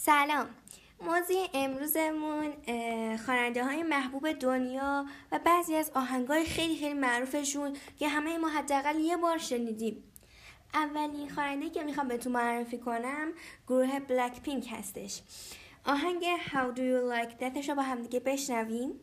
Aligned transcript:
سلام. 0.00 0.46
موضوع 1.00 1.46
امروزمون 1.54 2.52
خواننده 3.16 3.64
های 3.64 3.82
محبوب 3.82 4.32
دنیا 4.32 5.06
و 5.32 5.38
بعضی 5.38 5.74
از 5.74 5.90
آهنگای 5.94 6.44
خیلی 6.44 6.76
خیلی 6.76 6.94
معروفشون 6.94 7.76
که 7.98 8.08
همه 8.08 8.38
ما 8.38 8.48
حداقل 8.48 9.00
یه 9.00 9.16
بار 9.16 9.38
شنیدیم. 9.38 10.04
اولین 10.74 11.28
خواننده 11.28 11.70
که 11.70 11.82
می‌خوام 11.82 12.08
بهتون 12.08 12.32
معرفی 12.32 12.78
کنم 12.78 13.32
گروه 13.66 14.00
بلک 14.00 14.42
پینک 14.42 14.68
هستش. 14.72 15.22
آهنگ 15.84 16.24
How 16.46 16.76
Do 16.76 16.80
You 16.80 17.12
Like 17.14 17.40
That 17.40 17.68
رو 17.68 17.74
با 17.74 17.82
هم 17.82 18.02
دیگه 18.02 18.20
بشنویم 18.20 19.00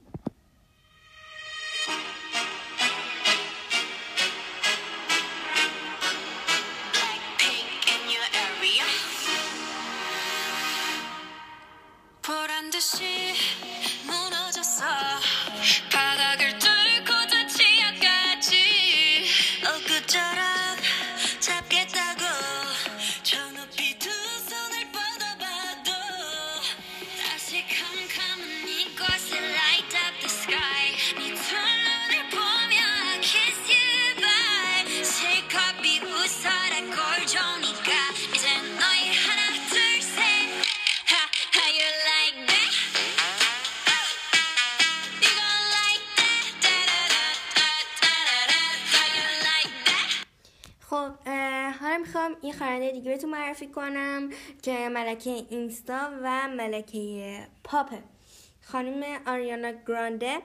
این 52.45 52.53
خواننده 52.53 52.91
دیگه 52.91 53.11
بهتون 53.11 53.29
معرفی 53.29 53.67
کنم 53.67 54.29
که 54.61 54.89
ملکه 54.89 55.45
اینستا 55.49 56.11
و 56.23 56.47
ملکه 56.47 57.47
پاپ 57.63 57.89
خانم 58.61 59.03
آریانا 59.27 59.71
گرانده 59.87 60.37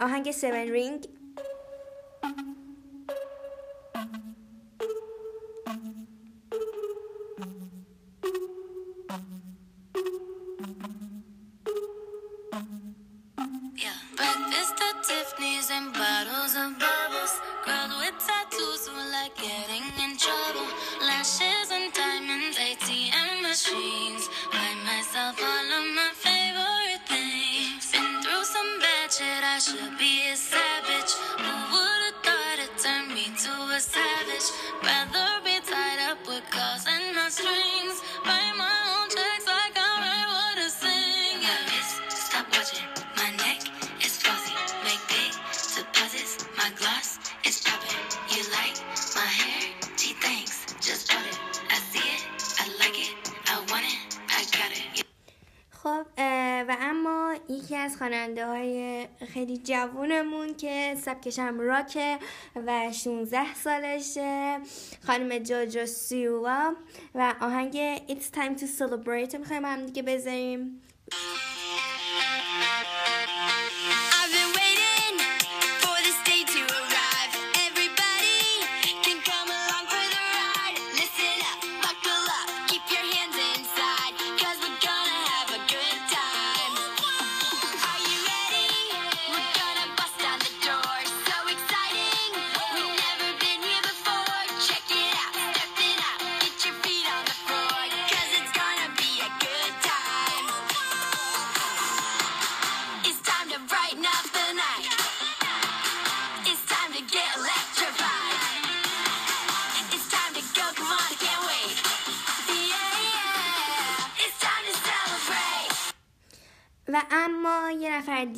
آهنگ 0.00 0.30
سیون 0.30 0.54
رینگ 0.54 1.08
she 23.72 24.01
خواننده 58.12 58.46
های 58.46 59.06
خیلی 59.32 59.58
جوونمون 59.58 60.54
که 60.54 60.96
سبکش 61.00 61.38
هم 61.38 61.60
راکه 61.60 62.18
و 62.66 62.92
16 62.92 63.54
سالشه 63.54 64.58
خانم 65.06 65.38
جوجو 65.38 65.86
سیولا 65.86 66.76
و 67.14 67.34
آهنگ 67.40 67.96
It's 68.08 68.36
Time 68.36 68.60
to 68.60 68.64
Celebrate 68.64 69.34
می‌خوایم 69.34 69.64
هم 69.64 69.86
دیگه 69.86 70.02
بذاریم. 70.02 70.80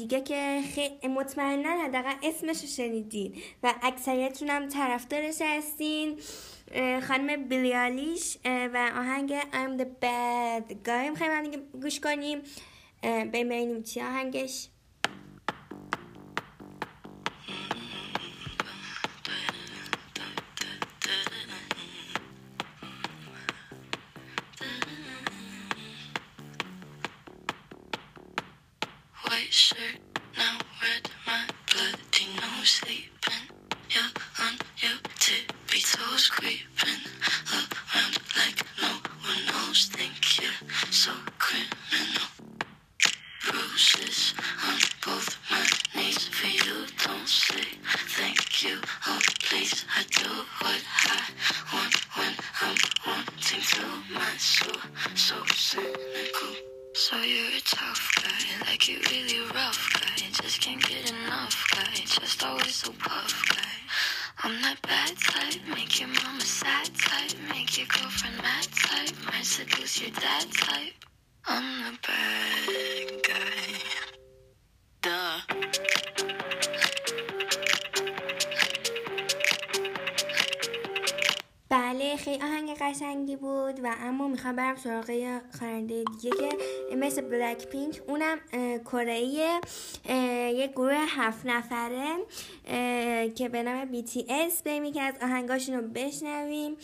دیگه 0.05 0.21
که 0.21 0.61
خیلی 0.75 1.09
مطمئنا 1.09 1.85
حداقل 1.85 2.15
اسمش 2.23 2.61
رو 2.61 2.69
شنیدین 2.69 3.35
و 3.63 3.75
اکثریتون 3.83 4.51
هم 4.51 4.69
طرفدارش 4.69 5.43
هستین. 5.43 6.21
خانم 7.09 7.49
بیلیالیش 7.49 8.39
و 8.45 8.93
آهنگ 8.97 9.41
I'm 9.41 9.81
the 9.81 9.85
bad 9.85 10.75
guy. 10.87 11.11
می‌خوایم 11.11 11.43
دیگه 11.43 11.63
گوش 11.83 12.01
کنیم. 12.01 12.39
ببینیم 13.03 13.83
چی 13.83 14.01
آهنگش. 14.01 14.69
برم 84.75 84.83
سراغ 84.83 85.41
خواننده 85.59 86.05
دیگه 86.05 86.31
که 86.91 86.97
مثل 86.97 87.21
بلک 87.21 87.67
پینک 87.67 88.03
اونم 88.09 88.39
کره 88.85 89.21
یک 90.55 90.71
گروه 90.71 91.07
هفت 91.09 91.47
نفره 91.47 92.17
که 93.35 93.49
به 93.49 93.63
نام 93.63 93.89
BTS 93.93 94.63
بریم 94.65 94.93
که 94.93 95.03
از 95.03 95.15
آهنگاشون 95.23 95.75
رو 95.75 95.83
بشنویم. 95.95 96.77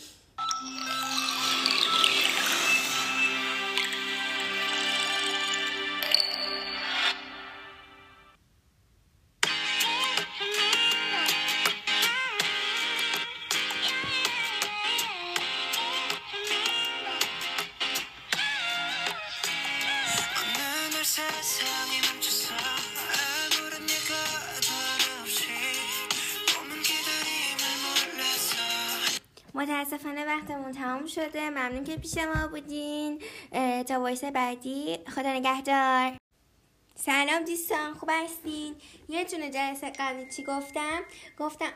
متاسفانه 29.61 30.25
وقتمون 30.25 30.71
تمام 30.71 31.05
شده. 31.05 31.49
ممنون 31.49 31.83
که 31.83 31.95
پیش 31.95 32.17
ما 32.17 32.47
بودین. 32.47 33.21
تا 33.87 33.99
voice 33.99 34.23
بعدی. 34.23 34.99
خدا 35.15 35.33
نگهدار. 35.33 36.17
سلام 36.95 37.43
دوستان 37.43 37.93
خوب 37.93 38.09
هستین؟ 38.13 38.75
بچه 39.09 39.25
ها 39.25 39.31
جون 39.31 39.49
جلسه 39.49 39.89
قبلی 39.89 40.31
چی 40.35 40.43
گفتم؟ 40.43 41.01
گفتم 41.39 41.69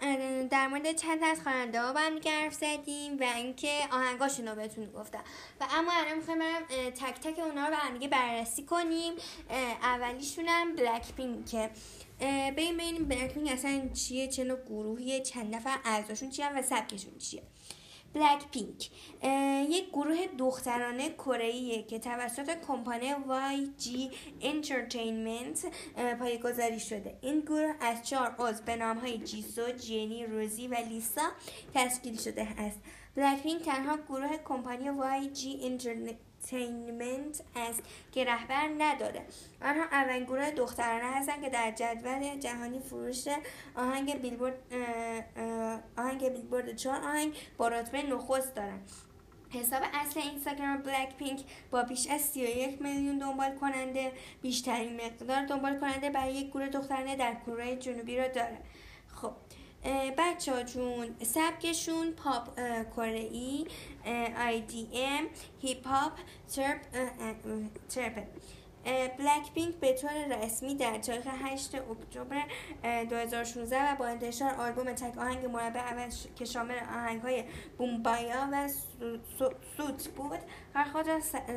در 0.48 0.68
مورد 0.68 0.96
چند 0.96 1.24
از 1.24 1.42
خواننده 1.42 1.82
ها 1.82 1.94
با 1.94 2.00
هم 2.00 2.20
حرف 2.26 2.54
زدیم 2.54 3.18
و 3.20 3.24
اینکه 3.36 3.80
آهنگاشون 3.92 4.48
رو 4.48 4.56
بهتون 4.56 4.92
گفتم. 4.92 5.24
و 5.62 5.66
اما 5.72 5.92
الان 5.92 6.18
می‌خوایم 6.18 6.40
برم 6.40 6.90
تک 6.90 7.20
تک 7.20 7.40
اونا 7.40 7.66
رو 7.66 7.70
به 7.70 7.76
هم 7.76 8.10
بررسی 8.10 8.64
کنیم. 8.64 9.14
اولیشونم 9.82 10.76
بلک 10.76 11.14
پینکه 11.14 11.70
بریم 12.20 12.78
ببینیم 12.78 13.06
بلک 13.06 13.34
پینک 13.34 13.52
اصلا 13.52 13.90
چیه؟ 13.94 14.28
چه 14.28 14.44
نوع 14.44 14.60
گروهیه؟ 14.66 15.22
چند 15.22 15.56
نفر 15.56 15.78
اعضاشون 15.86 16.30
چیه 16.30 16.50
و 16.50 16.62
سبکشون 16.62 17.18
چیه؟ 17.18 17.44
بلک 18.16 18.52
پینک 18.52 18.90
یک 19.70 19.90
گروه 19.90 20.28
دخترانه 20.38 21.10
کره 21.10 21.84
که 21.84 22.00
توسط 22.00 22.58
کمپانی 22.68 23.14
YG 23.78 24.12
Entertainment 24.42 25.66
پایگذاری 26.20 26.80
شده. 26.80 27.18
این 27.22 27.40
گروه 27.40 27.74
از 27.82 28.08
چهار 28.08 28.36
عضو 28.40 28.64
به 28.64 28.76
نام 28.76 28.98
های 28.98 29.18
جیسو، 29.18 29.72
جنی، 29.72 30.26
رزی 30.26 30.68
و 30.68 30.76
لیسا 30.90 31.22
تشکیل 31.74 32.18
شده 32.18 32.48
است. 32.58 32.80
بلک 33.16 33.44
پینک 33.44 33.62
تنها 33.62 33.98
گروه 33.98 34.38
کمپانی 34.38 34.90
YG 34.90 35.50
Entertainment 36.54 37.42
است 37.56 37.84
که 38.12 38.26
رهبر 38.26 38.70
نداره. 38.78 39.22
آنها 39.62 39.84
اولین 39.84 40.24
گروه 40.24 40.52
دخترانه 40.52 41.04
هستند 41.04 41.42
که 41.44 41.50
در 41.50 41.72
جدول 41.72 42.40
جهانی 42.40 42.80
فروش 42.80 43.28
آهنگ 43.76 44.22
بیلبورد 44.22 44.58
آهنگ 45.98 46.30
بیلبورد 46.30 46.76
چهار 46.76 46.98
آهنگ 46.98 47.34
با 47.58 47.68
رتبه 47.68 48.04
نخست 48.04 48.56
دارند. 48.56 48.92
حساب 49.50 49.84
اصل 49.94 50.20
اینستاگرام 50.20 50.78
بلک 50.78 51.16
پینک 51.16 51.42
با 51.72 51.84
بیش 51.84 52.08
از 52.08 52.22
31 52.22 52.82
میلیون 52.82 53.18
دنبال 53.18 53.56
کننده 53.56 54.12
بیشترین 54.42 55.02
مقدار 55.02 55.46
دنبال 55.46 55.80
کننده 55.80 56.10
برای 56.10 56.34
یک 56.34 56.50
گروه 56.50 56.68
دخترانه 56.68 57.16
در 57.16 57.36
کره 57.46 57.76
جنوبی 57.76 58.18
را 58.18 58.28
داره 58.28 58.58
خب 58.58 58.75
بچه 60.18 60.54
ها 60.54 60.64
جون 60.64 61.16
سبکشون 61.24 62.12
پاپ 62.12 62.56
کره 62.96 63.30
ای 63.32 63.68
EDM 64.38 65.26
هیپ 65.62 65.88
هاپ 65.88 66.12
trap 66.56 66.82
trap. 67.90 68.28
بلک 69.18 69.54
پینک 69.56 69.76
به 69.76 69.94
طور 69.94 70.12
رسمی 70.12 70.76
در 70.76 70.98
تاریخ 70.98 71.28
8 71.28 71.76
اکتبر 71.76 72.44
2016 73.04 73.94
و 73.94 73.96
با 73.96 74.06
انتشار 74.06 74.56
آلبوم 74.56 74.94
تک 74.94 75.18
آهنگ 75.18 75.46
مربع 75.46 75.80
اول 75.80 76.10
که 76.36 76.46
شامل 76.46 76.76
آهنگ 76.76 77.22
های 77.22 77.44
بومبایا 77.78 78.50
و 78.54 78.70
سوت 79.78 80.08
بود 80.08 80.40
خود 80.94 81.06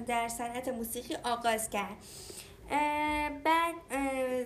در 0.07 0.29
صنعت 0.29 0.69
موسیقی 0.69 1.15
آغاز 1.15 1.71
کرد. 1.71 1.97
بعد 3.45 3.75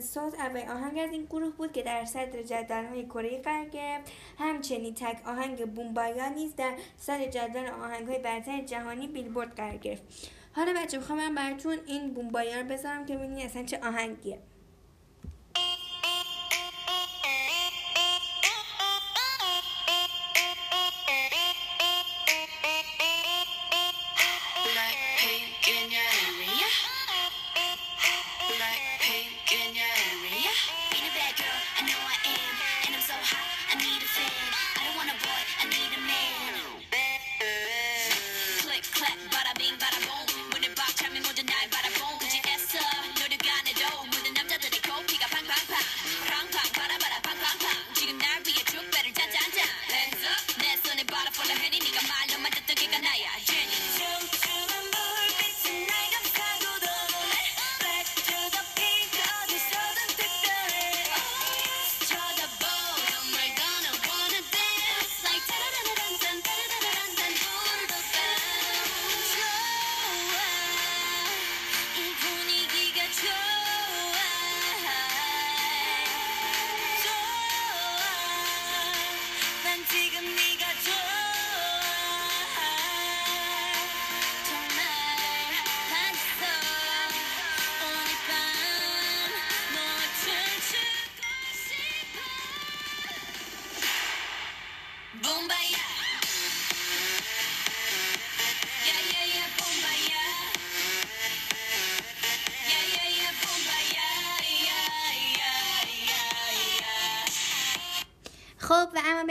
ساز 0.01 0.35
اول 0.35 0.61
آهنگ 0.61 0.99
از 0.99 1.11
این 1.11 1.25
گروه 1.25 1.53
بود 1.57 1.73
که 1.73 1.83
در 1.83 2.05
صدر 2.05 2.43
جدول 2.43 2.85
های 2.85 3.05
کره 3.05 3.41
گرفت 3.73 4.13
همچنین 4.39 4.95
تک 4.95 5.27
آهنگ 5.27 5.75
بومبایا 5.75 6.29
نیز 6.29 6.57
در 6.57 6.75
صدر 6.97 7.27
جدول 7.27 7.67
آهنگ 7.67 8.09
های 8.09 8.19
برتر 8.19 8.61
جهانی 8.61 9.07
بیلبورد 9.07 9.55
قرار 9.57 9.77
گرفت. 9.77 10.03
حالا 10.53 10.73
بچه 10.77 10.99
بخوام 10.99 11.19
من 11.19 11.35
براتون 11.35 11.79
این 11.87 12.15
بومبایا 12.15 12.61
رو 12.61 12.67
بذارم 12.67 13.07
که 13.07 13.17
ببینید 13.17 13.45
اصلا 13.45 13.65
چه 13.65 13.79
آهنگیه. 13.83 14.39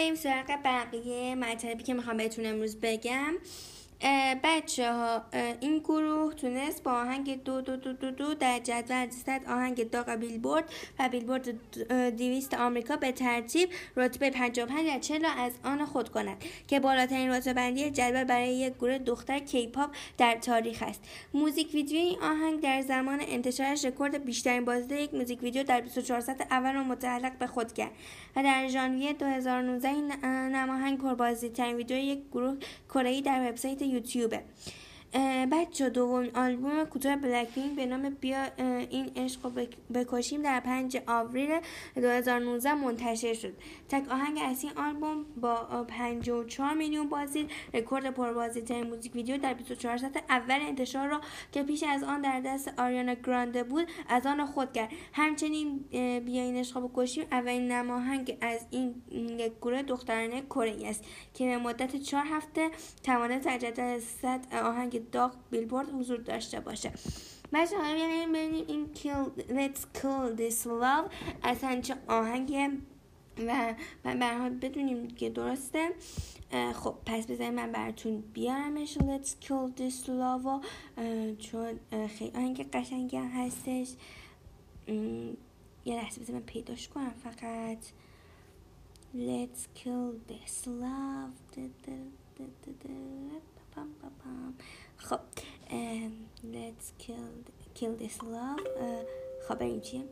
بریم 0.01 0.15
سراغ 0.15 0.57
بقیه 0.65 1.35
مطلبی 1.35 1.83
که 1.83 1.93
می‌خوام 1.93 2.17
بهتون 2.17 2.45
امروز 2.45 2.77
بگم. 2.81 3.33
بچه 4.43 4.93
ها 4.93 5.23
این 5.59 5.79
گروه 5.79 6.33
تونست 6.33 6.83
با 6.83 6.91
آهنگ 6.91 7.43
دو 7.43 7.61
دو 7.61 7.75
دو 7.75 7.93
دو, 7.93 8.11
دو 8.11 8.33
در 8.33 8.59
جدول 8.59 9.09
صد 9.09 9.29
آهنگ 9.47 9.89
داغ 9.89 10.09
بیلبورد 10.09 10.73
و 10.99 11.09
بیلبورد 11.09 11.49
دیویست 12.15 12.53
آمریکا 12.53 12.95
به 12.95 13.11
ترتیب 13.11 13.69
رتبه 13.95 14.29
55 14.29 14.89
و 14.95 14.99
40 14.99 15.25
از 15.37 15.51
آن 15.63 15.85
خود 15.85 16.09
کند 16.09 16.43
که 16.67 16.79
بالاترین 16.79 17.29
رتبه 17.29 17.53
بندی 17.53 17.89
جدول 17.89 18.23
برای 18.23 18.55
یک 18.55 18.73
گروه 18.73 18.97
دختر 18.97 19.39
K-pop 19.39 19.89
در 20.17 20.35
تاریخ 20.35 20.83
است. 20.87 21.01
موزیک 21.33 21.73
ویدیو 21.73 21.97
این 21.97 22.19
آهنگ 22.21 22.61
در 22.61 22.81
زمان 22.81 23.19
انتشارش 23.27 23.85
رکورد 23.85 24.25
بیشترین 24.25 24.65
بازدید 24.65 24.99
یک 24.99 25.13
موزیک 25.13 25.43
ویدیو 25.43 25.63
در 25.63 25.81
24 25.81 26.21
ساعت 26.21 26.41
اول 26.51 26.73
را 26.73 26.83
متعلق 26.83 27.37
به 27.37 27.47
خود 27.47 27.73
کرد 27.73 27.91
و 28.35 28.43
در 28.43 28.67
ژانویه 28.67 29.13
2019 29.13 29.89
این 29.89 30.11
نماهنگ 30.55 30.97
پربازدیدترین 30.97 31.75
ویدیو 31.75 31.97
یک 31.97 32.19
گروه 32.31 32.57
کره 32.89 33.21
در 33.21 33.49
وبسایت 33.49 33.81
یوتیوبه 33.91 34.39
بچه 35.51 35.89
دوم 35.89 36.29
آلبوم 36.35 36.83
کوتاه 36.83 37.15
بلکپینک 37.15 37.75
به 37.75 37.85
نام 37.85 38.09
بیا 38.09 38.43
این 38.89 39.11
عشق 39.15 39.45
رو 39.45 39.51
بکشیم 39.93 40.41
در 40.41 40.59
5 40.59 40.97
آوریل 41.07 41.59
2019 41.95 42.73
منتشر 42.73 43.33
شد. 43.33 43.53
تک 43.89 44.09
آهنگ 44.11 44.37
این 44.37 44.71
آلبوم 44.77 45.25
با 45.41 45.85
54 45.87 46.73
میلیون 46.73 47.09
بازدید. 47.09 47.51
رکورد 47.73 48.09
پربازدیدترین 48.13 48.87
موزیک 48.87 49.15
ویدیو 49.15 49.37
در 49.37 49.53
24 49.53 49.97
ساعت 49.97 50.23
اول 50.29 50.59
انتشار 50.61 51.07
را 51.07 51.21
که 51.51 51.63
پیش 51.63 51.83
از 51.83 52.03
آن 52.03 52.21
در 52.21 52.41
دست 52.45 52.73
آریانا 52.79 53.13
گرانده 53.13 53.63
بود 53.63 53.87
از 54.09 54.25
آن 54.25 54.45
خود 54.45 54.73
کرد. 54.73 54.89
همچنین 55.13 55.77
بیا 56.25 56.43
این 56.43 56.57
عشق 56.57 56.79
بکشیم. 56.79 57.25
اولین 57.31 57.71
نماهنگ 57.71 58.37
از 58.41 58.65
این 58.69 59.01
یک 59.11 59.51
گروه 59.61 59.81
دخترانه 59.81 60.41
کره 60.41 60.75
است 60.85 61.03
که 61.33 61.45
به 61.45 61.57
مدت 61.57 61.95
4 61.95 62.25
هفته 62.25 62.69
توانست 63.03 63.47
جدول 63.47 63.99
100 63.99 64.39
آهنگ 64.53 65.00
داغ 65.11 65.35
بیلبورد 65.51 65.89
حضور 65.89 66.17
داشته 66.17 66.59
باشه 66.59 66.91
بچه 67.53 67.77
ها 67.77 67.95
یعنی 67.95 68.25
ببینیم 68.25 68.65
این 68.67 68.87
kill, 68.93 69.41
Let's 69.49 69.99
Kill 69.99 70.39
This 70.39 70.65
Love 70.65 71.11
اصلا 71.43 71.81
چه 71.81 71.95
آهنگه 72.07 72.69
و 73.47 73.75
من 74.03 74.19
برها 74.19 74.49
بدونیم 74.49 75.07
که 75.07 75.29
درسته 75.29 75.89
خب 76.73 76.95
پس 77.05 77.25
بذاریم 77.25 77.53
من 77.53 77.71
براتون 77.71 78.23
بیارمش 78.33 78.97
Let's 78.97 79.29
Kill 79.45 79.79
This 79.79 80.05
Love 80.07 80.65
چون 81.39 81.79
خیلی 82.07 82.31
آهنگ 82.35 82.71
قشنگی 82.71 83.17
هم 83.17 83.27
هستش 83.27 83.87
یه 85.85 85.95
لحظه 85.95 86.21
بذاریم 86.21 86.41
من 86.41 86.45
پیداش 86.45 86.87
کنم 86.87 87.13
فقط 87.23 87.77
Let's 89.13 89.67
Kill 89.75 90.13
This 90.29 90.67
Love. 90.67 91.33
خب 95.00 95.18
ام، 95.70 96.12
let's 96.52 97.02
kill 97.02 97.50
kill 97.78 98.02
this 98.02 98.18
love 98.22 98.68
اه، 98.80 99.04
خب 99.48 99.54
بریم 99.58 99.80
چیه 99.80 100.04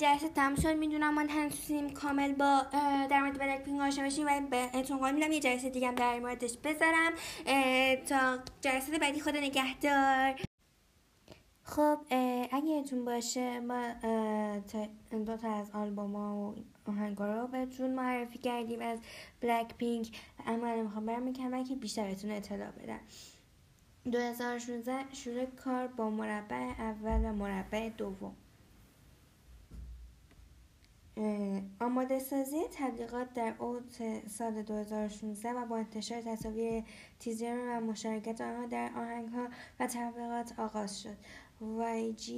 جلسه 0.00 0.28
تمام 0.28 0.54
شد 0.54 0.76
می‌دونم 0.76 1.14
ما 1.14 1.26
تنسیم 1.26 1.90
کامل 1.90 2.32
با 2.32 2.62
در 3.10 3.20
مورد 3.20 3.38
بلک 3.38 3.62
پینگ 3.64 3.80
آشنا 3.80 4.04
بشیم 4.04 4.26
و 4.26 4.40
بهتون 4.50 4.98
قول 4.98 5.10
میدم 5.10 5.32
یه 5.32 5.40
جلسه 5.40 5.70
دیگه 5.70 5.88
هم 5.88 5.94
در 5.94 6.18
موردش 6.18 6.56
بذارم 6.64 7.12
تا 8.06 8.38
جلسه 8.60 8.98
بعدی 8.98 9.20
خدا 9.20 9.40
نگهدار. 9.40 10.40
خب 11.62 11.98
اگه 12.52 12.66
یادتون 12.66 13.04
باشه 13.04 13.60
ما 13.60 13.88
دو 15.10 15.36
تا 15.36 15.54
از 15.54 15.70
آلبوم 15.70 16.16
ها 16.16 16.36
و 16.36 16.54
آهنگا 16.90 17.32
رو 17.32 17.46
بهتون 17.46 17.90
معرفی 17.90 18.38
کردیم 18.38 18.80
از 18.80 18.98
بلک 19.40 19.74
پینک 19.74 20.20
اما 20.46 20.66
الان 20.66 20.84
می‌خوام 20.84 21.06
برم 21.06 21.28
یکم 21.28 21.64
که 21.64 21.76
بیشتر 21.76 22.04
بهتون 22.04 22.30
اطلاع 22.30 22.70
بدم. 22.70 23.00
2016 24.12 25.04
شروع 25.12 25.44
کار 25.44 25.86
با 25.86 26.10
مربع 26.10 26.72
اول 26.78 27.24
و 27.24 27.32
مربع 27.32 27.88
دوم. 27.88 28.36
آماده 31.80 32.18
سازی 32.18 32.62
تبلیغات 32.72 33.34
در 33.34 33.54
اوت 33.58 34.28
سال 34.28 34.62
2016 34.62 35.52
و 35.52 35.66
با 35.66 35.76
انتشار 35.76 36.22
تصاویر 36.22 36.84
تیزر 37.18 37.54
و 37.54 37.80
مشارکت 37.80 38.40
آنها 38.40 38.66
در 38.66 38.90
آهنگ 38.96 39.28
ها 39.28 39.48
و 39.80 39.86
تبلیغات 39.86 40.58
آغاز 40.58 41.02
شد. 41.02 41.16
YG 41.60 42.30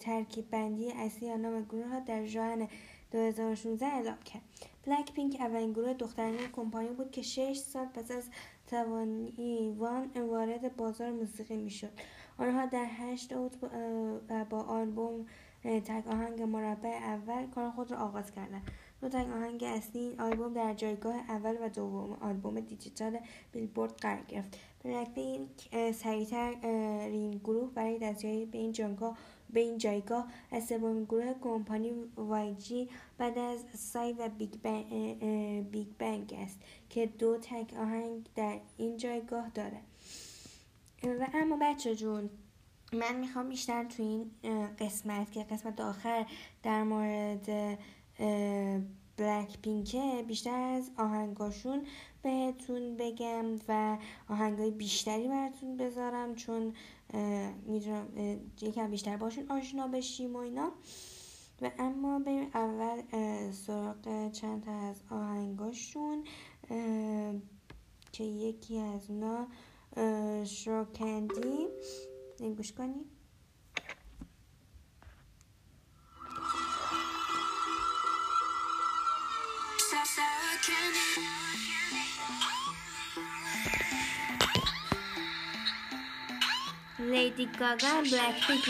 ترکیب 0.00 0.50
بندی 0.50 0.92
اصلی 0.92 1.36
نام 1.36 1.64
گروه 1.64 1.86
ها 1.86 2.00
در 2.00 2.24
ژوئن 2.24 2.68
2016 3.12 3.86
اعلام 3.86 4.18
کرد. 4.24 4.42
بلک 4.86 5.12
پینک 5.12 5.36
اولین 5.40 5.72
گروه 5.72 5.94
دخترانه 5.94 6.48
کمپانی 6.52 6.88
بود 6.88 7.10
که 7.10 7.22
شش 7.22 7.56
سال 7.56 7.86
پس 7.86 8.10
از 8.10 8.28
توانی 8.66 9.74
وان 9.78 10.10
وارد 10.28 10.76
بازار 10.76 11.10
موسیقی 11.10 11.56
می‌شد. 11.56 11.92
آنها 12.38 12.66
در 12.66 12.86
هشت 12.90 13.32
اوت 13.32 13.56
با, 14.50 14.62
آلبوم 14.62 15.26
تک 15.64 16.06
آهنگ 16.06 16.42
مربع 16.42 16.88
اول 16.88 17.46
کار 17.46 17.70
خود 17.70 17.90
را 17.90 17.98
آغاز 17.98 18.32
کردند 18.32 18.62
دو 19.00 19.08
تک 19.08 19.26
آهنگ 19.30 19.64
اصلی 19.64 20.00
این 20.00 20.20
آلبوم 20.20 20.52
در 20.52 20.74
جایگاه 20.74 21.14
اول 21.14 21.56
و 21.60 21.68
دوم 21.68 22.12
آلبوم 22.12 22.60
دیجیتال 22.60 23.18
بیلبورد 23.52 23.96
قرار 23.96 24.24
گرفت. 24.28 24.58
پینک 25.14 25.68
اه، 25.72 25.92
سریعتر 25.92 26.54
این 26.62 27.30
گروه 27.30 27.70
برای 27.74 27.98
دستیابی 27.98 28.44
به 28.44 28.58
این 28.58 28.72
جایگاه 28.72 29.18
به 29.52 29.60
این 29.60 29.78
جایگاه 29.78 30.26
از 30.50 30.64
سومین 30.66 31.04
گروه 31.04 31.34
کمپانی 31.40 31.92
وایجی 32.16 32.88
بعد 33.18 33.38
از 33.38 33.64
سای 33.74 34.12
و 34.12 34.28
بیگ 34.28 34.54
بنگ, 34.62 35.70
بیگ 35.70 35.88
بنگ 35.98 36.34
است 36.38 36.60
که 36.90 37.06
دو 37.06 37.38
تک 37.38 37.74
آهنگ 37.78 38.26
در 38.34 38.60
این 38.76 38.96
جایگاه 38.96 39.48
داره. 39.48 39.80
و 41.02 41.26
اما 41.34 41.58
بچه 41.60 41.94
جون 41.94 42.30
من 42.92 43.16
می‌خوام 43.16 43.48
بیشتر 43.48 43.84
تو 43.84 44.02
این 44.02 44.30
قسمت 44.78 45.32
که 45.32 45.44
قسمت 45.44 45.80
آخر 45.80 46.26
در 46.62 46.82
مورد 46.82 47.78
بلک 49.16 49.58
پینکه 49.62 50.24
بیشتر 50.28 50.60
از 50.60 50.90
آهنگاشون 50.98 51.86
بهتون 52.22 52.96
بگم 52.96 53.44
و 53.68 53.98
آهنگای 54.28 54.70
بیشتری 54.70 55.28
براتون 55.28 55.76
بذارم 55.76 56.34
چون 56.34 56.74
می‌دونم 57.66 58.08
یکم 58.62 58.90
بیشتر 58.90 59.16
باشون 59.16 59.46
آشنا 59.50 59.88
بشیم 59.88 60.36
و 60.36 60.38
اینا. 60.38 60.72
و 61.62 61.70
اما 61.78 62.18
بریم 62.18 62.50
اول 62.54 63.02
سراغ 63.52 64.30
چند 64.30 64.64
تا 64.64 64.72
از 64.72 65.02
آهنگاشون 65.10 66.24
که 68.12 68.24
یکی 68.24 68.78
از 68.78 69.10
اونا 69.10 69.46
شروکندی 70.44 71.66
گوش 72.48 72.72
کنید 72.72 73.20
Sour 80.16 80.54
candy. 80.64 81.20
لیدی 86.98 87.46
گاگا 87.46 88.00
بلک 88.10 88.46
پینک 88.46 88.64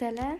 بعدی 0.00 0.35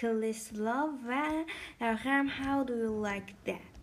كل 0.00 0.34
love 0.54 1.04
how 2.28 2.64
do 2.64 2.74
you 2.76 2.90
like 2.90 3.34
that? 3.44 3.75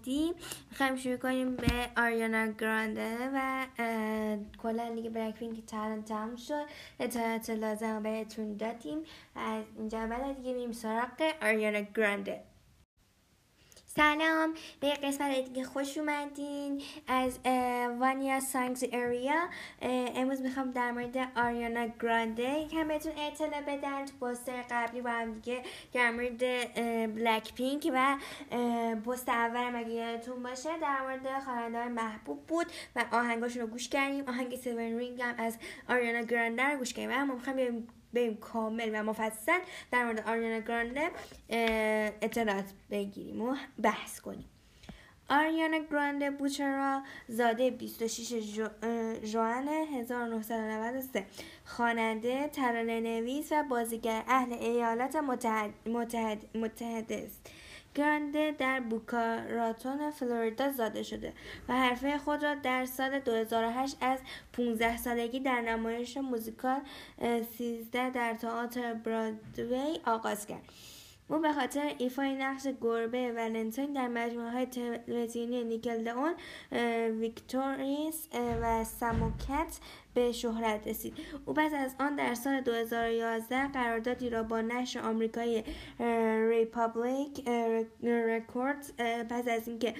بعدی 0.00 0.34
می‌خوایم 0.70 0.96
شروع 0.96 1.16
کنیم 1.16 1.56
به 1.56 1.90
آریانا 1.96 2.46
گرانده 2.46 3.16
و 3.34 3.66
کلا 4.62 4.94
دیگه 4.94 5.10
برکفین 5.10 5.56
که 5.56 5.62
تران 5.62 6.02
تم 6.02 6.36
شد. 6.36 6.64
اطلاعات 7.00 7.50
لازم 7.50 8.02
بهتون 8.02 8.56
دادیم. 8.56 8.98
از 9.34 9.64
اینجا 9.78 10.06
بعد 10.06 10.36
دیگه 10.36 10.52
میریم 10.52 10.72
سراغ 10.72 11.34
آریانا 11.42 11.80
گرانده. 11.94 12.40
سلام 13.96 14.54
به 14.80 14.90
قسمت 14.90 15.44
دیگه 15.44 15.64
خوش 15.64 15.98
اومدین 15.98 16.82
از 17.08 17.38
وانیا 17.98 18.40
سانگز 18.40 18.84
اریا. 18.92 19.48
امروز 19.82 20.40
می‌خوام 20.40 20.70
در 20.70 20.90
مورد 20.90 21.16
آریانا 21.36 21.86
گرانده 22.02 22.58
یکم 22.58 22.88
بهتون 22.88 23.12
اطلاع 23.18 23.60
بدن. 23.60 24.04
تو 24.04 24.12
پوستر 24.20 24.64
قبلی 24.70 25.00
با 25.00 25.10
هم 25.10 25.32
دیگه 25.32 25.62
در 25.92 26.10
مورد 26.10 26.38
بلک 27.14 27.54
پینک 27.54 27.90
و 27.94 28.16
پست 29.06 29.28
اول 29.28 29.70
مگه 29.70 29.90
یادتون 29.90 30.42
باشه 30.42 30.78
در 30.78 31.00
مورد 31.00 31.42
خواننده 31.44 31.88
محبوب 31.88 32.46
بود 32.46 32.66
و 32.96 33.04
آهنگاشون 33.12 33.62
رو 33.62 33.68
گوش 33.68 33.88
کردیم. 33.88 34.28
آهنگ 34.28 34.56
سیون 34.56 34.98
رینگ 34.98 35.22
هم 35.22 35.34
از 35.38 35.58
آریانا 35.88 36.20
گرانده 36.20 36.62
رو 36.62 36.78
گوش 36.78 36.94
کردیم. 36.94 37.10
و 37.10 37.12
هم 37.12 37.34
می‌خوام 37.34 37.88
بریم 38.12 38.36
کامل 38.36 38.90
و 38.94 39.02
مفصل 39.02 39.58
در 39.92 40.04
مورد 40.04 40.28
آریانا 40.28 40.58
گرانده 40.58 41.10
اطلاعات 42.22 42.64
بگیریم 42.90 43.42
و 43.42 43.56
بحث 43.82 44.20
کنیم. 44.20 44.44
آریانا 45.28 45.78
گرانده 45.90 46.30
بوچرا 46.30 47.02
زاده 47.28 47.70
26 47.70 48.54
جو، 48.54 48.66
جوان 49.24 49.68
1993 49.68 51.26
خواننده 51.64 52.48
ترانه 52.48 53.00
نویس 53.00 53.52
و 53.52 53.62
بازیگر 53.62 54.22
اهل 54.28 54.52
ایالات 54.52 55.16
متحد، 55.16 55.70
متحد، 55.88 56.56
متحده 56.56 57.24
است. 57.26 57.50
گرنده 57.94 58.52
در 58.58 58.80
بوکاراتون 58.80 60.10
فلوریدا 60.10 60.72
زاده 60.72 61.02
شده 61.02 61.32
و 61.68 61.72
حرفه 61.74 62.18
خود 62.18 62.42
را 62.42 62.54
در 62.54 62.84
سال 62.84 63.18
2008 63.18 63.96
از 64.00 64.18
15 64.52 64.96
سالگی 64.96 65.40
در 65.40 65.60
نمایش 65.60 66.16
موزیکال 66.16 66.80
13 67.58 68.10
در 68.10 68.34
تئاتر 68.34 68.94
برادوی 68.94 70.00
آغاز 70.06 70.46
کرد. 70.46 70.62
او 71.30 71.38
به 71.38 71.52
خاطر 71.52 71.94
ایفای 71.98 72.34
نقش 72.34 72.66
گربه 72.80 73.32
ولنتاین 73.32 73.92
در 73.92 74.08
مجموعه 74.08 74.50
های 74.50 74.66
تلویزیونی 74.66 75.64
نیکلدئون 75.64 76.34
Victorious 77.20 78.28
و 78.62 78.84
Sam & 78.84 79.43
Cat 79.43 79.78
به 80.14 80.32
شهرت 80.32 80.88
رسید. 80.88 81.14
او 81.46 81.54
پس 81.54 81.72
از 81.74 81.94
آن 82.00 82.16
در 82.16 82.34
سال 82.34 82.60
2011 82.60 83.68
قراردادی 83.68 84.30
را 84.30 84.42
با 84.42 84.60
نشر 84.60 85.00
آمریکایی 85.00 85.64
Republic 86.48 87.48
Records 88.02 88.92
پس 89.28 89.48
از 89.48 89.68
اینکه 89.68 89.94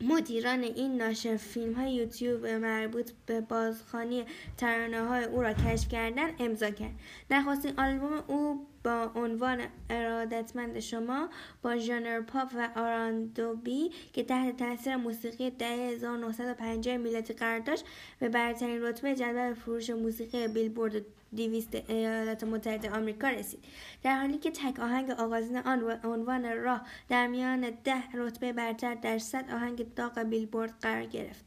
مدیران 0.00 0.62
این 0.62 0.96
ناشر 0.96 1.36
فیلم 1.36 1.74
های 1.74 1.92
یوتیوب 1.92 2.46
مربوط 2.46 3.10
به 3.26 3.40
بازخوانی 3.40 4.24
ترانه 4.56 5.08
های 5.08 5.24
او 5.24 5.42
را 5.42 5.52
کشف 5.52 5.88
کردن 5.88 6.30
امضا 6.38 6.70
کرد. 6.70 6.94
نخستین 7.30 7.80
آلبوم 7.80 8.22
او 8.26 8.66
با 8.84 9.10
عنوان 9.14 9.60
ارادتمند 9.90 10.80
شما 10.80 11.28
با 11.62 11.76
ژانر 11.76 12.20
پاپ 12.20 12.48
و 12.54 12.68
آراندوبی 12.76 13.90
که 14.12 14.24
تحت 14.24 14.56
تاثیر 14.56 14.96
موسیقی 14.96 15.50
دهه 15.50 15.68
1950 15.68 16.96
میلادی 16.96 17.34
قرار 17.34 17.58
داشت 17.58 17.84
به 18.18 18.28
برترین 18.28 18.82
رتبه 18.82 19.14
جدول 19.14 19.54
فروش 19.54 19.90
موسیقی 19.90 20.48
بیلبورد 20.48 21.04
200 21.36 21.90
ایالات 21.90 22.44
متحده 22.44 22.90
آمریکا 22.90 23.28
رسید. 23.28 23.64
در 24.02 24.16
حالی 24.16 24.38
که 24.38 24.50
تک 24.50 24.80
آهنگ 24.80 25.10
آغازین 25.10 25.56
آن 25.56 26.00
عنوان 26.04 26.56
راه 26.56 26.86
در 27.08 27.26
میان 27.26 27.70
ده 27.84 28.02
رتبه 28.14 28.52
برتر 28.52 28.94
در 28.94 29.18
صد 29.18 29.50
آهنگ 29.50 29.94
داغ 29.94 30.18
بیلبورد 30.18 30.74
قرار 30.80 31.04
گرفت. 31.04 31.44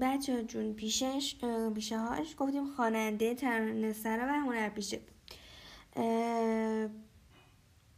بچه 0.00 0.44
جون 0.44 0.72
پیشش 0.72 1.36
پیشه 1.74 1.98
هاش 1.98 2.34
گفتیم 2.38 2.66
خواننده 2.66 3.34
ترانه‌سرا 3.34 4.26
و 4.26 4.32
هنرپیشه. 4.32 5.00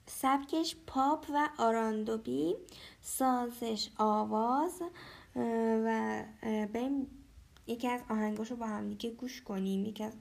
سبکش 0.07 0.77
پاپ 0.87 1.27
و 1.35 1.49
آراندوبی 1.59 2.55
سازش 3.01 3.89
آواز 3.99 4.83
و 5.85 6.25
بریم 6.45 7.07
یکی 7.67 7.89
از 7.89 8.01
آهنگاش 8.11 8.51
رو 8.51 8.57
با 8.57 8.67
هم 8.67 8.89
دیگه 8.89 9.11
گوش 9.11 9.43
کنیم. 9.43 9.85
یکی 9.85 10.05
از 10.05 10.13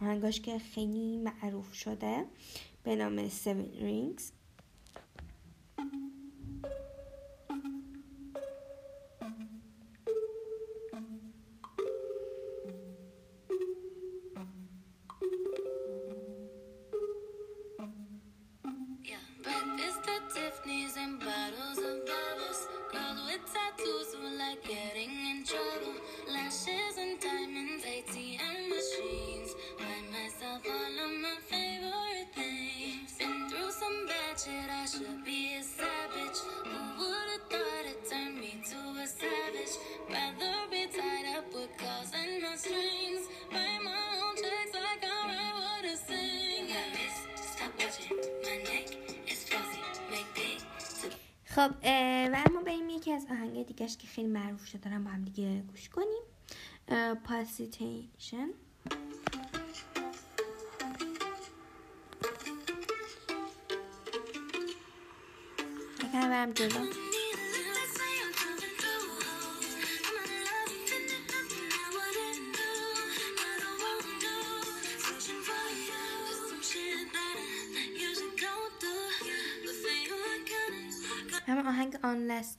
آهنگاش 0.00 0.40
که 0.40 0.58
خیلی 0.58 1.18
معروف 1.18 1.74
شده 1.74 2.26
به 2.82 2.96
نام 2.96 3.28
Seven 3.28 3.80
Rings. 3.80 4.22
خب 51.54 51.70
و 52.32 52.42
اما 52.46 52.62
بریم 52.66 52.88
یکی 52.88 53.12
از 53.12 53.26
آهنگ 53.30 53.66
دیگهش 53.66 53.96
که 53.96 54.06
خیلی 54.06 54.28
معروف 54.28 54.66
شده 54.66 54.78
دارم 54.78 55.04
با 55.04 55.10
هم 55.10 55.24
دیگه 55.24 55.60
گوش 55.60 55.88
کنیم. 55.88 56.22
پاسیتیشن 57.24 58.48
یکم 66.00 66.28
برم 66.30 66.52
جلو. 66.52 67.11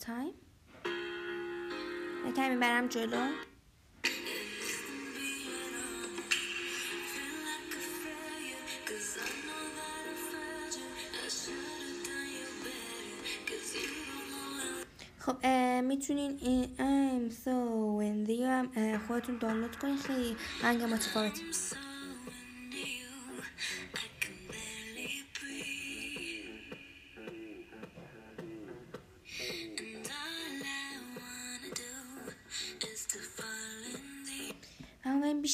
Time. 0.05 0.33
یکم 2.29 2.59
برم 2.59 2.87
جلو 2.87 3.27
خب 15.19 15.45
می‌تونین 15.83 16.39
این 16.41 16.63
I'm 16.77 17.31
so 17.31 17.49
هم 18.45 18.99
خودتون 19.07 19.37
دانلود 19.37 19.75
کنین. 19.75 19.97
خیلی 19.97 20.35
آهنگ 20.63 20.81
متفاوتی. 20.81 21.41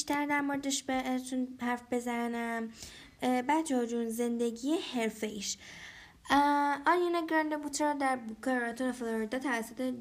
بیشتر 0.10 0.26
در 0.26 0.42
موردش 0.42 0.84
بهتون 0.84 1.48
حرف 1.62 1.84
بزنم. 1.92 2.70
بچه 3.22 3.76
ها 3.76 3.86
جون 3.86 4.10
زندگی 4.10 4.74
حرفه 4.94 5.28
ایش 5.28 5.58
آریانا 6.86 7.26
گرانده 7.30 7.58
بوترا 7.58 7.94
در 7.94 8.16
بوکا 8.16 8.92
فلوریدا 8.92 9.40
توسط 9.40 9.94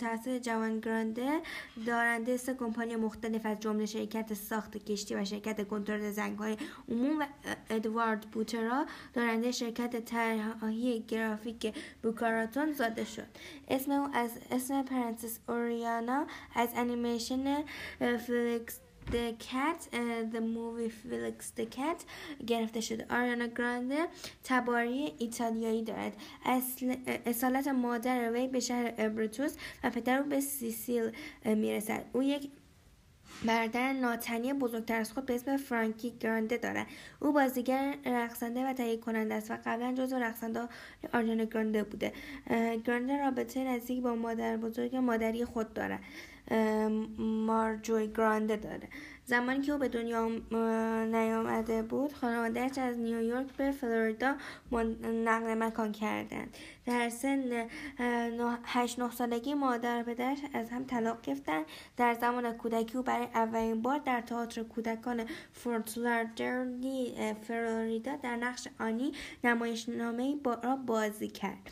توسط 0.00 0.42
جوان 0.42 0.80
گرانده 0.80 1.40
دارنده 1.86 2.36
سه 2.36 2.54
کمپانی 2.54 2.96
مختلف 2.96 3.46
از 3.46 3.60
جمله 3.60 3.86
شرکت 3.86 4.34
ساخت 4.34 4.76
کشتی 4.76 5.14
و 5.14 5.24
شرکت 5.24 5.68
کنترل 5.68 6.10
زنگهای 6.10 6.56
عموم 6.88 7.18
و 7.20 7.26
ادوارد 7.70 8.30
بوترا 8.30 8.86
دارنده 9.14 9.52
شرکت 9.52 10.04
طراحی 10.04 11.00
گرافیک 11.00 11.74
بوکاراتون 12.02 12.72
زاده 12.72 13.04
شد. 13.04 13.26
اسم 13.68 13.90
او 13.90 14.08
از 14.12 14.30
اسم 14.50 14.82
پرنسس 14.82 15.38
اوریانا 15.48 16.26
از 16.54 16.68
انیمیشن 16.76 17.64
Felix 18.26 18.80
The 19.10 19.34
Cat 19.38 19.80
The 20.32 20.40
Movie 20.56 20.90
Felix 20.90 21.38
the 21.58 21.66
Cat 21.76 22.04
گرفته 22.46 22.80
شده. 22.80 23.06
آریانا 23.10 23.46
گرانده 23.46 24.06
تباری 24.44 25.12
ایتالیایی 25.18 25.82
دارد. 25.82 26.12
اصل 26.44 26.96
اصالت 27.26 27.68
مادر 27.68 28.32
وی 28.32 28.48
به 28.48 28.60
شهر 28.60 28.94
ابروتزو 28.98 29.56
و 29.84 29.90
پدر 29.90 30.22
به 30.22 30.40
سیسیل 30.40 31.10
می‌رسد. 31.44 32.04
او 32.12 32.22
یک 32.22 32.48
برادر 33.46 33.92
ناتنی 33.92 34.52
بزرگتر 34.52 35.00
از 35.00 35.12
خود 35.12 35.26
به 35.26 35.34
اسم 35.34 35.56
فرانکی 35.56 36.10
گرانده 36.20 36.56
دارد. 36.56 36.86
او 37.20 37.32
بازیگر 37.32 37.94
رقصنده 38.06 38.66
و 38.66 38.72
تهیه 38.72 38.96
کننده 38.96 39.34
است 39.34 39.50
و 39.50 39.58
قبلا 39.64 39.94
جزو 39.94 40.16
رقصنده 40.16 40.68
آریانا 41.12 41.44
گرانده 41.44 41.84
بوده. 41.84 42.12
گرانده 42.84 43.18
رابطه 43.18 43.64
نزدیک 43.64 44.02
با 44.02 44.14
مادر 44.14 44.56
بزرگ 44.56 44.96
مادری 44.96 45.44
خود 45.44 45.74
دارد. 45.74 46.00
مارجوی 47.18 48.06
گرانده 48.06 48.56
داره. 48.56 48.88
زمانی 49.24 49.60
که 49.60 49.72
او 49.72 49.78
به 49.78 49.88
دنیا 49.88 50.28
نیامده 51.04 51.82
بود 51.82 52.12
خانوادهش 52.12 52.78
از 52.78 52.98
نیویورک 52.98 53.46
به 53.46 53.70
فلوریدا 53.70 54.34
نقل 55.02 55.54
مکان 55.54 55.92
کردند. 55.92 56.56
در 56.86 57.08
سن 57.08 57.66
هشت 58.64 58.98
نه 58.98 59.10
سالگی 59.10 59.54
مادر 59.54 60.00
و 60.00 60.04
پدرش 60.04 60.38
از 60.54 60.70
هم 60.70 60.84
طلاق 60.84 61.22
گرفتن. 61.22 61.62
در 61.96 62.14
زمان 62.14 62.52
کودکی 62.52 62.96
او 62.96 63.02
برای 63.02 63.26
اولین 63.34 63.82
بار 63.82 63.98
در 63.98 64.20
تئاتر 64.20 64.62
کودکان 64.62 65.24
فورت 65.52 65.98
لاردرلی 65.98 67.34
فلوریدا 67.42 68.16
در 68.16 68.36
نقش 68.36 68.68
آنی 68.80 69.12
نمایشنامه 69.44 70.36
را 70.62 70.76
بازی 70.76 71.28
کرد. 71.28 71.70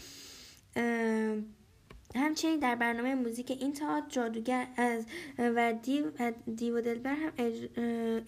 همچنین 2.15 2.59
در 2.59 2.75
برنامه 2.75 3.15
موزیک 3.15 3.51
این 3.51 3.73
تئاتر 3.73 4.09
جادوگر 4.09 4.67
از 4.77 5.07
و 5.39 5.75
دیو, 5.83 6.05
دیو 6.57 6.81
دلبر 6.81 7.15
هم 7.15 7.33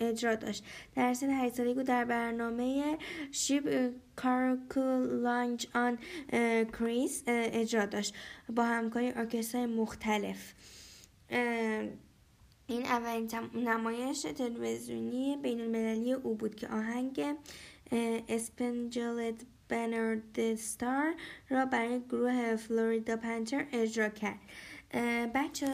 اجرا 0.01 0.35
داشت. 0.35 0.65
در 0.95 1.15
سن 1.15 1.31
8 1.31 1.55
سالگی 1.55 1.83
در 1.83 2.05
برنامه 2.05 2.99
شیب 3.33 3.95
کارکو 4.17 4.81
لانج 5.23 5.67
آن 5.75 5.99
کریس 6.79 7.23
اجرا 7.27 7.87
داشت 7.87 8.15
با 8.57 8.63
همکاری 8.63 9.13
ارکسترهای 9.17 9.67
مختلف. 9.67 10.55
این 12.69 12.83
اولین 12.85 13.31
نمایش 13.55 14.23
تلویزیونی 14.23 15.37
بین 15.37 15.61
المللی 15.61 16.13
او 16.13 16.35
بود 16.35 16.55
که 16.55 16.69
آهنگ 16.69 17.37
Spangled 18.29 19.35
Banner 19.69 20.19
Star 20.57 21.15
را 21.49 21.67
برای 21.67 22.01
گروه 22.01 22.57
فلوریدا 22.57 23.17
پنتر 23.17 23.67
اجرا 23.73 24.09
کرد. 24.09 24.39
بچه 25.35 25.67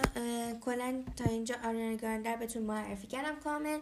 کلا 0.60 1.02
تا 1.16 1.24
اینجا 1.24 1.54
آریانا 1.64 1.96
گراندر 1.96 2.36
بهتون 2.36 2.62
معرفی 2.62 3.06
کردم 3.06 3.40
کامل 3.40 3.78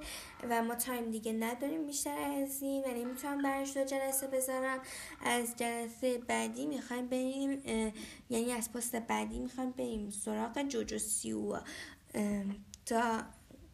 و 0.51 0.63
ما 0.63 0.75
time 0.75 1.11
دیگه 1.11 1.33
نداریم 1.33 1.87
بیشتر 1.87 2.19
از 2.19 2.63
این 2.63 2.85
و 2.85 2.89
نمی‌تونم 2.89 3.43
برش 3.43 3.77
دو 3.77 3.85
جلسه 3.85 4.27
بذارم. 4.27 4.79
از 5.25 5.57
جلسه 5.57 6.19
بعدی 6.19 6.67
می‌خوایم 6.67 7.07
بریم 7.07 7.63
یعنی 8.31 8.53
از 8.53 8.73
پست 8.73 8.97
بعدی 8.97 9.39
می‌خوایم 9.39 9.71
بریم 9.71 10.11
سراغ 10.11 10.63
جوجو 10.63 10.99
سیوا 10.99 13.23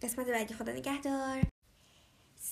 قسمت 0.03 0.27
بعدی 0.27 0.55
خدا 0.55 0.73
نگهدار. 0.73 1.56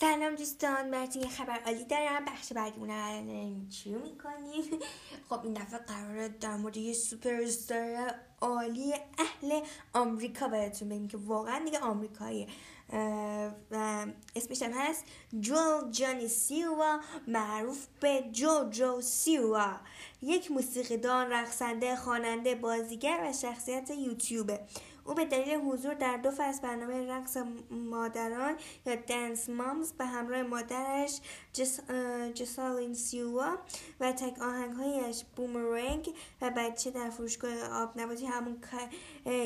سلام 0.00 0.34
دوستان 0.34 0.90
براتون 0.90 1.22
یه 1.22 1.28
خبر 1.28 1.58
عالی 1.66 1.84
دارم. 1.84 2.24
بخش 2.24 2.52
بعدی 2.52 2.80
اون 2.80 3.68
چی 3.68 3.90
می‌کنیم؟ 3.90 4.80
خب 5.28 5.44
این 5.44 5.54
دفعه 5.54 5.78
قراره 5.78 6.28
در 6.28 6.56
مورد 6.56 6.76
یه 6.76 6.92
سوپرستار 6.92 8.14
عالی 8.40 8.94
اهل 9.18 9.60
آمریکا 9.92 10.48
براتون 10.48 10.88
بگیم 10.88 11.08
که 11.08 11.16
واقعا 11.16 11.64
دیگه 11.64 11.78
آمریکاییه. 11.78 12.46
و 13.70 14.06
اسمش 14.36 14.62
هم 14.62 14.72
هست 14.72 15.04
جو 15.40 15.90
جانی 15.90 16.28
سیوا 16.28 17.00
معروف 17.26 17.86
به 18.00 18.24
جو 18.32 18.70
جو 18.70 19.00
سیوا 19.00 19.72
یک 20.22 20.50
موسیقیدان 20.50 21.30
رقصنده 21.30 21.96
خواننده 21.96 22.54
بازیگر 22.54 23.20
و 23.24 23.32
شخصیت 23.32 23.90
یوتیوبه. 23.90 24.60
او 25.04 25.14
به 25.14 25.24
دلیل 25.24 25.54
حضور 25.54 25.94
در 25.94 26.16
دو 26.16 26.30
فصل 26.30 26.62
برنامه 26.62 27.06
رقص 27.06 27.36
مادران 27.70 28.56
یا 28.86 28.94
دنس 28.94 29.48
مامز 29.48 29.92
به 29.92 30.04
همراه 30.04 30.42
مادرش 30.42 31.20
جس، 31.52 31.80
جسالین 32.34 32.94
سیوا 32.94 33.58
و 34.00 34.12
تک 34.12 34.42
آهنگهایش 34.42 35.24
بومرنگ 35.36 36.14
و 36.42 36.50
بچه 36.56 36.90
در 36.90 37.10
فروشگاه 37.10 37.82
آب 37.82 38.00
نباتی 38.00 38.26
همون 38.26 38.56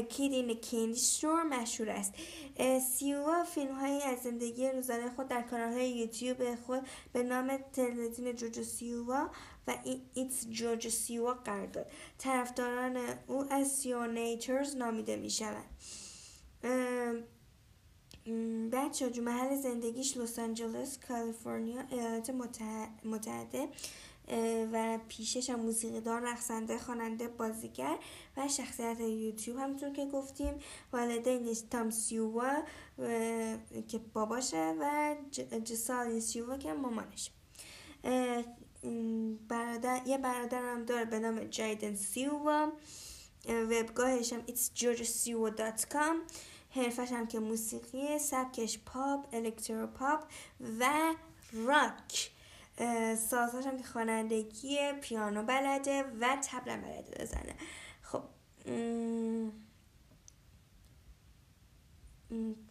کید 0.09 0.33
این 0.33 0.55
کیندی 0.55 1.01
شور 1.01 1.43
مشهور 1.43 1.91
است. 1.91 2.15
سیوا 2.81 3.45
فیلم 3.45 3.75
هایی 3.75 4.03
از 4.03 4.19
زندگی 4.19 4.69
روزانه 4.69 5.11
خود 5.11 5.29
در 5.29 5.43
کانال 5.43 5.73
های 5.73 5.91
یوتیوب 5.91 6.55
خود 6.55 6.83
به 7.13 7.23
نام 7.23 7.59
تلویزیون 7.73 8.37
جوجو 8.37 8.63
سیوا 8.63 9.31
و 9.69 9.75
ایتس 10.15 10.47
جورج 10.51 10.89
سیوا 10.89 11.35
قرار 11.35 11.67
داد. 11.67 11.91
طرفداران 12.19 12.97
او 13.27 13.53
از 13.53 13.69
سیونیترز 13.69 14.77
نامیده 14.77 15.17
می 15.17 15.31
شوند 15.31 15.65
بچه 18.73 19.11
جو 19.11 19.23
محل 19.23 19.57
زندگیش 19.57 20.17
لس 20.17 20.39
آنجلس 20.39 20.99
کالیفرنیا 21.09 21.81
ایالات 21.91 22.31
متحده 23.05 23.69
و 24.73 24.99
پیشش 25.09 25.51
هم 25.51 25.61
موسیقیدان 25.61 26.23
رقصنده 26.23 26.79
خواننده 26.79 27.29
بازیگر 27.29 27.99
و 28.37 28.49
شخصیت 28.49 29.01
یوتیوب 29.01 29.59
همونطور 29.59 29.91
که 29.93 30.07
گفتیم. 30.07 30.55
والدینش 30.93 31.61
تام 31.61 31.91
سیوا 31.91 32.63
که 33.89 33.99
باباشه 34.13 34.75
و 34.81 35.17
جسال 35.65 36.21
سیوا 36.21 36.57
که 36.57 36.73
مامانش. 36.73 37.31
برادر 39.49 40.07
یه 40.07 40.19
برادرم 40.19 40.85
داره 40.85 41.05
به 41.05 41.19
نام 41.19 41.45
جایدن 41.45 41.95
سیوا 41.95 42.73
وبگاهش 43.49 44.33
هم 44.33 44.43
itsgeorgesiwa.com 44.47 46.17
حرفش 46.71 47.13
هم 47.13 47.27
که 47.27 47.39
موسیقی 47.39 48.19
سبکش 48.19 48.79
پاپ 48.79 49.27
الکترو 49.33 49.87
پاپ 49.87 50.25
و 50.81 51.15
راک 51.53 52.31
سازهاش 53.17 53.67
هم 53.67 53.77
که 53.79 53.85
خوانندگی 53.85 54.93
پیانو 55.01 55.43
بلده 55.43 56.05
و 56.21 56.37
تبله 56.43 56.77
بلده 56.77 57.23
بزنه. 57.23 57.55
خب 58.03 58.23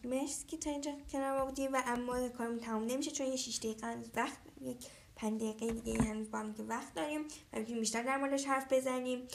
مرسی 0.04 0.46
که 0.46 0.56
تا 0.56 0.70
اینجا 0.70 0.92
کنار 1.12 1.38
ما 1.38 1.44
بودیم 1.44 1.72
و 1.72 1.82
اما 1.86 2.28
کارمون 2.28 2.58
تموم 2.58 2.84
نمیشه 2.84 3.10
چون 3.10 3.26
یه 3.26 3.36
شیش 3.36 3.58
دقیقه 3.58 3.96
وقت 4.14 4.38
یک 4.60 4.86
پنج 5.18 5.42
دقیقه 5.42 5.80
دیگه 5.80 6.02
هنوز 6.02 6.30
با 6.30 6.52
که 6.52 6.62
وقت 6.62 6.94
داریم. 6.94 7.20
و 7.52 7.58
می‌تونیم 7.58 7.80
بیشتر 7.80 8.02
در 8.02 8.16
موردش 8.16 8.46
حرف 8.46 8.72
بزنیم. 8.72 9.28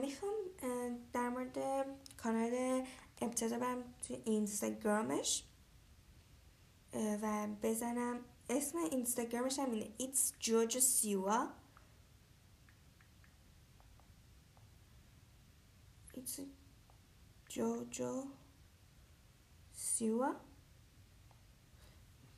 می‌خوام 0.00 0.34
در 1.12 1.28
مورد 1.28 1.86
کانال 2.16 2.84
ابتدا 3.20 3.58
برم 3.58 3.94
توی 4.06 4.22
اینستاگرامش. 4.24 5.44
و 7.22 7.46
بزنم. 7.62 8.20
اسم 8.50 8.78
اینستاگرامش 8.78 9.58
هم 9.58 9.70
اینه. 9.70 9.90
It's 10.00 10.44
Jojo 10.44 10.80
Siwa. 10.80 11.38
It's 16.16 16.40
Jojo 17.50 18.26
Siwa. 19.74 20.47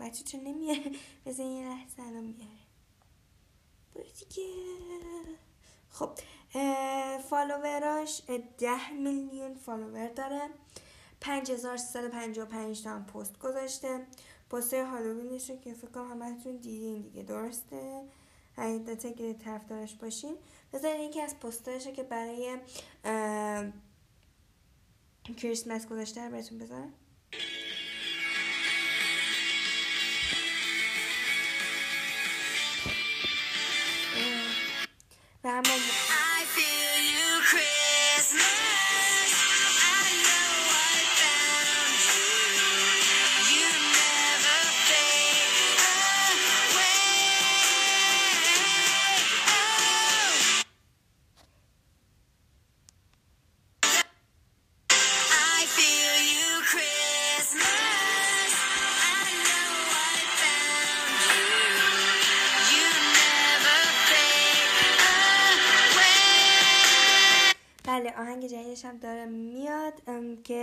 بچه 0.01 0.25
چون 0.25 0.41
نمیه 0.41 0.93
بزن 1.27 1.45
یه 1.45 1.69
لحظه 1.69 2.03
الان 2.03 2.25
میاره 2.25 2.61
برو 3.95 4.05
دیگه. 4.05 4.47
خب 5.91 6.19
فالووراش 7.29 8.23
ده 8.59 8.91
میلیون 8.91 9.55
فالوور 9.55 10.09
داره. 10.09 10.51
5355 11.21 12.83
تا 12.83 12.91
هم 12.91 13.07
پست 13.07 13.39
گذاشته. 13.39 14.07
پست 14.51 14.75
هالووینش 14.75 15.51
رو 15.51 15.57
که 15.57 15.75
فکر 15.75 15.91
کنم 15.91 16.23
همتون 16.23 16.57
دیدین 16.57 17.01
دیگه. 17.03 17.23
درسته؟ 17.23 18.03
حقیقتا 18.57 19.11
که 19.11 19.35
طرفدارش 19.35 19.95
باشین. 19.95 20.37
بذارین 20.73 21.01
یکی 21.01 21.21
از 21.21 21.41
پستاش 21.41 21.89
که 21.89 22.03
برای 22.03 22.59
کریسمس 25.37 25.87
گذاشته 25.87 26.25
رو 26.25 26.31
بهتون 26.31 26.59
بذارم. 26.59 26.93
و 35.45 35.49
همون 35.49 35.63
بله 35.63 36.10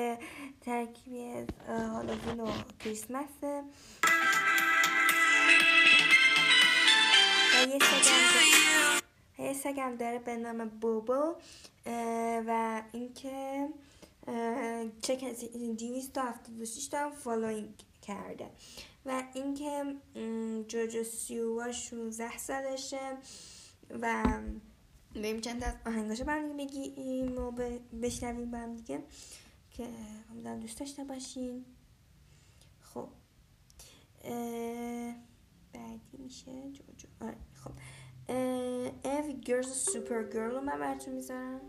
که 0.08 0.20
ترکیبی 0.62 1.24
از 1.24 1.48
هالووین 1.68 2.40
و 2.40 2.52
کریسمسه 2.80 3.64
و 9.38 9.44
یه 9.44 9.54
سگم 9.54 9.96
داره 9.96 10.20
به 10.20 10.36
نام 10.36 10.70
بوبو 10.70 11.36
و 12.48 12.82
اینکه 12.92 13.68
چه 15.02 15.16
کسی 15.16 15.74
دیویست 15.74 16.14
تا 16.14 16.22
هفته 16.22 16.52
دوستیش 16.52 16.86
دارم 16.86 17.12
فالوینگ 17.12 17.70
کرده. 18.02 18.50
و 19.06 19.24
اینکه 19.34 19.84
جوجو 20.68 21.04
سیوا 21.04 21.72
16 21.72 22.38
سالشه 22.38 23.18
و 24.02 24.24
بریم 25.16 25.42
چند 25.42 25.64
از 25.64 25.74
آهنگاشو 25.86 26.24
برمی 26.24 26.66
بگیم 26.66 27.38
و 27.38 27.52
بشنویم 28.02 28.52
با 28.52 28.66
دیگه. 28.76 29.04
که 29.78 29.88
امیدوارم 30.32 30.60
دوست 30.60 30.80
داشته 30.80 31.04
باشین. 31.04 31.66
خب 32.82 33.10
بعدی 35.74 36.18
میشه 36.18 36.72
جو 36.72 37.08
آره 37.22 37.38
خب. 37.54 37.72
Girl's 39.46 39.66
a 39.66 39.92
Super 39.92 40.34
Girl 40.34 40.52
رو 40.52 40.62
من 40.62 40.80
براتون 40.80 41.14
می‌ذارم. 41.14 41.62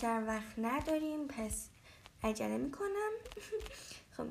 بیشتر 0.00 0.24
وقت 0.26 0.58
نداریم 0.58 1.26
پس 1.26 1.68
عجله 2.22 2.56
می‌کنم. 2.56 3.10
خب 4.16 4.26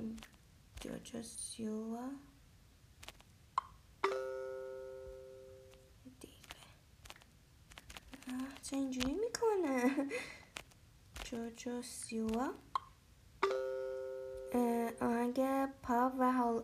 جوجو 0.82 1.22
سیوا. 1.24 2.10
چه 8.64 8.76
اینجوری 8.78 9.14
می‌کنه؟ 9.14 9.96
جوجو 11.26 11.82
سیوا. 11.82 12.50
آهنگ 15.02 15.66
پاپ 15.82 16.14
و 16.20 16.32
هال 16.32 16.64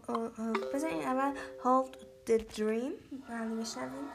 بذارین 0.73 1.03
اول 1.03 1.35
Hold 1.63 1.95
the 2.27 2.57
Dream. 2.57 3.21
برمی 3.29 3.61
بشنویم 3.61 4.09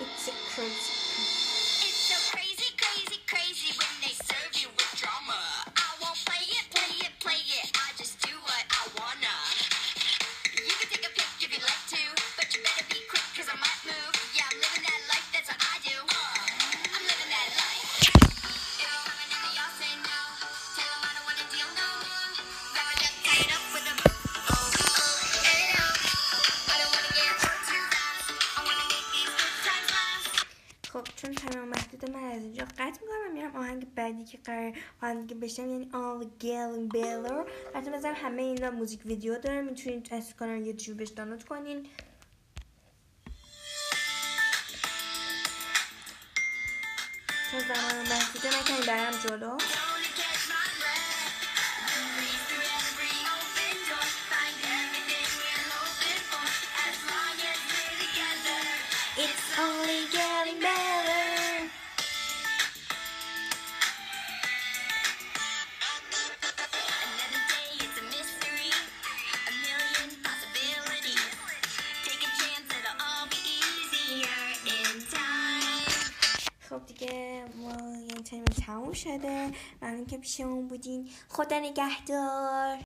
It's 0.00 0.28
a 0.28 0.32
crazy 0.32 0.99
آهنگ 35.30 35.42
بشم 35.42 35.70
یعنی 35.70 35.88
All 35.92 36.24
Galen 36.42 36.94
Baylor 36.96 37.50
البته 37.74 37.90
مثلا 37.90 38.12
همه 38.12 38.42
اینا 38.42 38.70
موزیک 38.70 39.00
ویدیو 39.06 39.38
داره 39.38 39.62
می‌تونید 39.62 40.08
از 40.14 40.36
کانال 40.36 40.66
یوتیوبش 40.66 41.08
دانلود 41.08 41.44
کنین. 41.44 41.86
تا 47.52 47.58
زمان 47.60 48.08
محدوده 48.08 48.48
نکنید 48.58 48.86
برم 48.86 49.12
جلو. 49.28 49.58
Only 49.58 50.10
catch 59.76 59.99
تموم 78.70 78.92
شده. 78.92 79.50
ممنون 79.82 80.06
که 80.06 80.18
پیشمون 80.18 80.68
بودین. 80.68 81.08
خدا 81.28 81.58
نگهدار. 81.58 82.78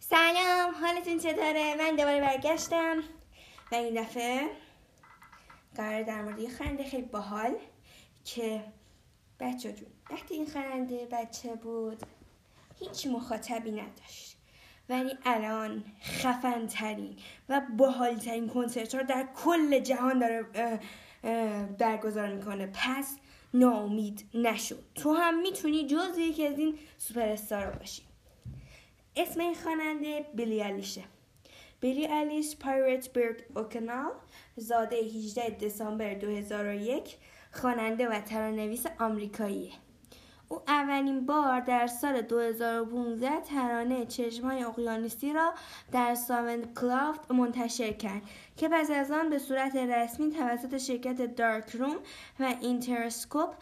سلام 0.00 0.74
حالتون 0.80 1.18
چطوره 1.18 1.74
من 1.74 1.96
دوباره 1.96 2.20
برگشتم. 2.20 2.96
و 3.72 3.74
این 3.74 4.02
دفعه 4.02 4.50
قرار 5.74 6.02
در 6.02 6.22
مورد 6.22 6.38
یه 6.38 6.48
خنده 6.48 6.84
خیلی 6.84 7.02
باحال 7.02 7.54
که 8.24 8.64
بچه 9.40 9.72
جون 9.72 9.88
وقتی 10.10 10.34
این 10.34 10.46
خنده 10.46 11.08
بچه 11.12 11.54
بود 11.54 12.02
هیچ 12.80 13.06
مخاطبی 13.06 13.70
نداشت. 13.70 14.36
ولی 14.88 15.18
الان 15.24 15.84
خفن 16.02 16.66
ترین 16.66 17.16
و 17.48 17.62
باحال 17.76 18.16
ترین 18.16 18.48
کنسرت 18.48 18.94
رو 18.94 19.02
در 19.02 19.28
کل 19.44 19.78
جهان 19.78 20.18
داره 20.18 20.80
برگزار 21.78 22.28
می‌کنه. 22.28 22.66
پس 22.66 23.16
ناامید 23.54 24.24
نشو. 24.34 24.76
تو 24.94 25.12
هم 25.12 25.42
می‌تونی 25.42 25.86
جز 25.86 26.18
یکی 26.18 26.46
از 26.46 26.58
این 26.58 26.78
سوپر 26.98 27.28
استار 27.28 27.70
باشی. 27.70 28.02
اسم 29.16 29.40
این 29.40 29.54
خواننده 29.54 30.26
بیلی 30.34 30.62
الیشه 30.62 31.04
بیلی 31.80 32.06
الیش 32.06 32.56
پایرت 32.56 33.12
برد 33.12 33.42
اوکنال 33.56 34.12
زاده 34.56 34.96
18 34.96 35.50
دسامبر 35.50 36.14
2001 36.14 37.16
خواننده 37.52 38.08
و 38.08 38.20
ترانه‌نویس 38.20 38.86
آمریکاییه. 38.98 39.72
او 40.48 40.60
اولین 40.68 41.26
بار 41.26 41.60
در 41.60 41.86
سال 41.86 42.20
2015 42.20 43.40
ترانه 43.40 44.06
چشمهای 44.06 44.62
اقیانوسی 44.64 45.32
را 45.32 45.54
در 45.92 46.14
SoundCloud 46.14 47.30
منتشر 47.30 47.92
کرد 47.92 48.22
که 48.56 48.68
پس 48.68 48.90
از 48.90 49.10
آن 49.10 49.30
به 49.30 49.38
صورت 49.38 49.76
رسمی 49.76 50.30
توسط 50.30 50.76
شرکت 50.78 51.36
Darkroom 51.36 51.96
و 52.40 52.54
Interscope 52.60 53.54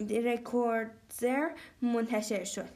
Records 0.00 1.48
منتشر 1.82 2.44
شد. 2.44 2.68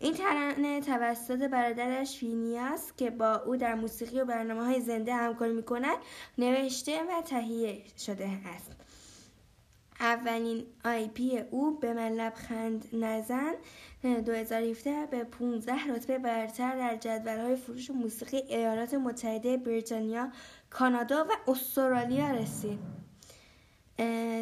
این 0.00 0.14
ترانه 0.14 0.80
توسط 0.80 1.38
برادرش 1.38 2.18
فینیاس 2.18 2.92
که 2.96 3.10
با 3.10 3.34
او 3.34 3.56
در 3.56 3.74
موسیقی 3.74 4.20
و 4.20 4.24
برنامه 4.24 4.64
های 4.64 4.80
زنده 4.80 5.14
همکاری 5.14 5.52
می 5.52 5.62
کند 5.62 5.98
نوشته 6.38 7.02
و 7.02 7.22
تهیه 7.22 7.82
شده 7.98 8.28
است. 8.56 8.87
اولین 10.00 10.66
EP 10.84 11.38
او 11.50 11.78
به 11.78 11.94
من 11.94 12.12
لبخند 12.12 12.84
نزن. 12.92 13.54
2017 14.02 15.06
به 15.06 15.24
15 15.24 15.72
رتبه 15.94 16.18
برتر 16.18 16.76
در 16.76 16.96
جدولهای 16.96 17.56
فروش 17.56 17.90
موسیقی 17.90 18.36
ایالات 18.36 18.94
متحده 18.94 19.56
بریتانیا، 19.56 20.28
کانادا 20.70 21.24
و 21.24 21.50
استرالیا 21.50 22.30
رسید. 22.30 22.78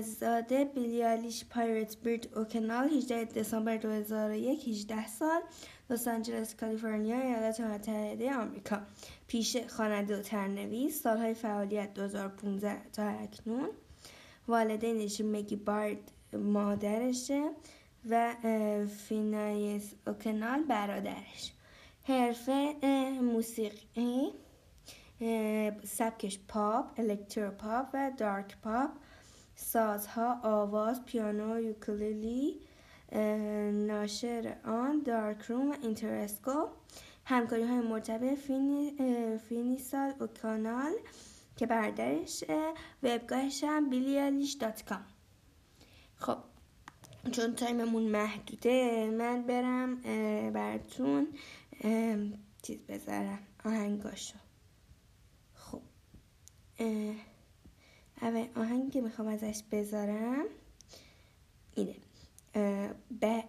زاده 0.03 0.65
بیلی 0.65 1.05
الیش 1.05 1.45
پایرت 1.45 1.97
برد 1.97 2.39
اوکنال 2.39 2.89
18 2.89 3.25
دسامبر 3.25 3.77
2001 3.77 4.69
18 4.69 5.07
سال 5.07 5.41
لس 5.91 6.09
آنجلس 6.09 6.55
کالیفرنیا 6.55 7.21
ایالات 7.21 7.61
متحده 7.61 8.35
آمریکا. 8.35 8.83
پیش 9.27 9.57
خواننده 9.57 10.19
و 10.19 10.23
ترانه‌نویس 10.23 11.03
سالهای 11.03 11.35
فعالیت 11.35 11.95
2015 11.95 12.91
تا 12.93 13.03
اکنون. 13.03 13.69
والدینش 14.49 15.21
مگی 15.21 15.57
بارد 15.57 16.13
مادرشه 16.33 17.51
و 18.11 18.35
فینایس 18.87 19.95
اوکنال 20.07 20.63
برادرش. 20.63 21.53
حرفه 22.05 22.75
موسیقی 23.23 24.33
سبکش 25.85 26.39
پاپ، 26.49 27.01
الکترو 27.01 27.51
پاپ 27.51 27.87
و 27.95 28.13
دارک 28.19 28.57
پاپ. 28.63 28.91
سازها 29.59 30.41
آواز، 30.43 31.05
پیانو، 31.05 31.61
یوکلیلی 31.61 32.61
ناشر 33.87 34.57
آن 34.65 35.03
دارک 35.03 35.43
روم 35.43 35.71
و 35.71 35.75
اینترسکو 35.83 36.67
همکاری 37.25 37.63
های 37.63 37.81
مرتبط 37.81 38.39
فینی, 38.39 38.93
فینیسال 39.49 40.13
و 40.21 40.27
کانال 40.27 40.93
که 41.57 41.67
بردرش 41.67 42.45
وبگاهش 43.03 43.65
هم 43.65 43.91
کام. 44.89 45.07
خب 46.17 46.39
چون 47.33 47.55
تایممون 47.55 48.03
محدوده 48.03 49.07
من 49.11 49.43
برم 49.43 49.97
براتون 50.51 51.29
چیز 52.63 52.83
بذارم 52.83 53.39
آهنگاشو. 53.65 54.39
خب 55.55 55.83
اول 58.23 58.47
آهنگی 58.57 58.91
که 58.91 59.01
می‌خوام 59.01 59.29
ازش 59.29 59.63
بذارم 59.73 60.45
اینه. 61.75 61.95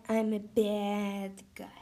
I'm 0.10 0.34
a 0.34 0.42
bad 0.60 1.38
guy. 1.60 1.77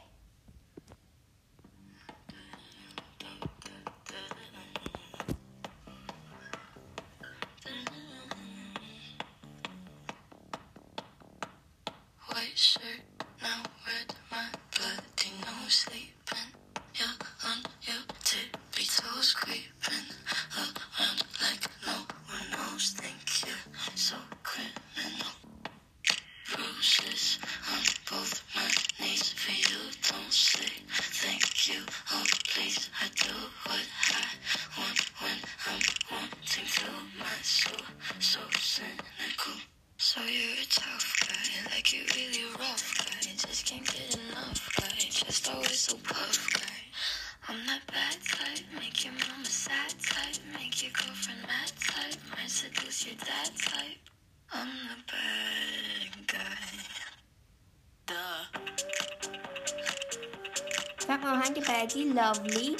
آهنگ 61.94 62.14
بعدی 62.14 62.76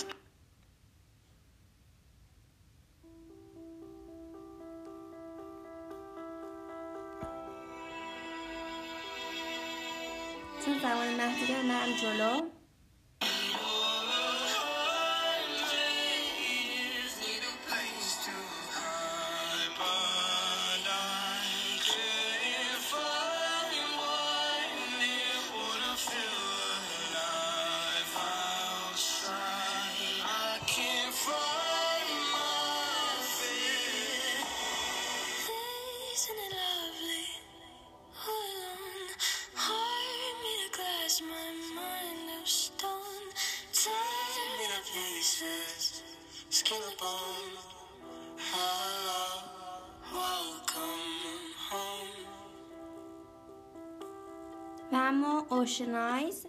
اوشنایز 55.80 56.46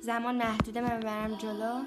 زمان 0.00 0.36
محدوده 0.36 0.80
من 0.80 1.00
برم 1.00 1.34
جلو. 1.34 1.84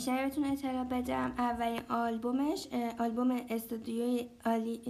بیشتر 0.00 0.24
بهتون 0.24 0.44
اطلاع 0.44 0.84
بدم 0.84 1.32
اولین 1.38 1.80
آلبومش 1.88 2.66
آلبوم 2.98 3.30
استودیوی 3.50 4.28
آلی 4.44 4.80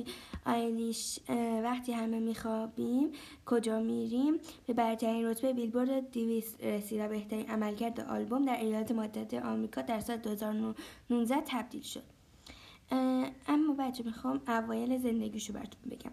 آیلیش 0.47 1.21
وقتی 1.65 1.93
همه 1.93 2.19
میخوابیم 2.19 3.13
کجا 3.47 3.81
میریم؟ 3.81 4.35
به 4.67 4.73
برترین 4.73 5.27
رتبه 5.27 5.53
بیلبورد 5.53 6.11
200 6.11 6.65
رسید 6.65 7.01
و 7.01 7.09
بهترین 7.09 7.51
عملکرد 7.51 8.01
آلبوم 8.01 8.45
در 8.45 8.57
ایالات 8.61 8.93
متحده 8.93 9.41
آمریکا 9.41 9.83
در 9.83 10.01
سال 10.01 10.17
2019 10.17 11.37
تبدیل 11.47 11.83
شد. 11.83 12.03
اما 13.49 13.75
بچه 13.79 14.05
می‌خوام 14.05 14.41
اوایل 14.49 14.99
زندگیشو 14.99 15.53
براتون 15.53 15.91
بگم. 15.91 16.13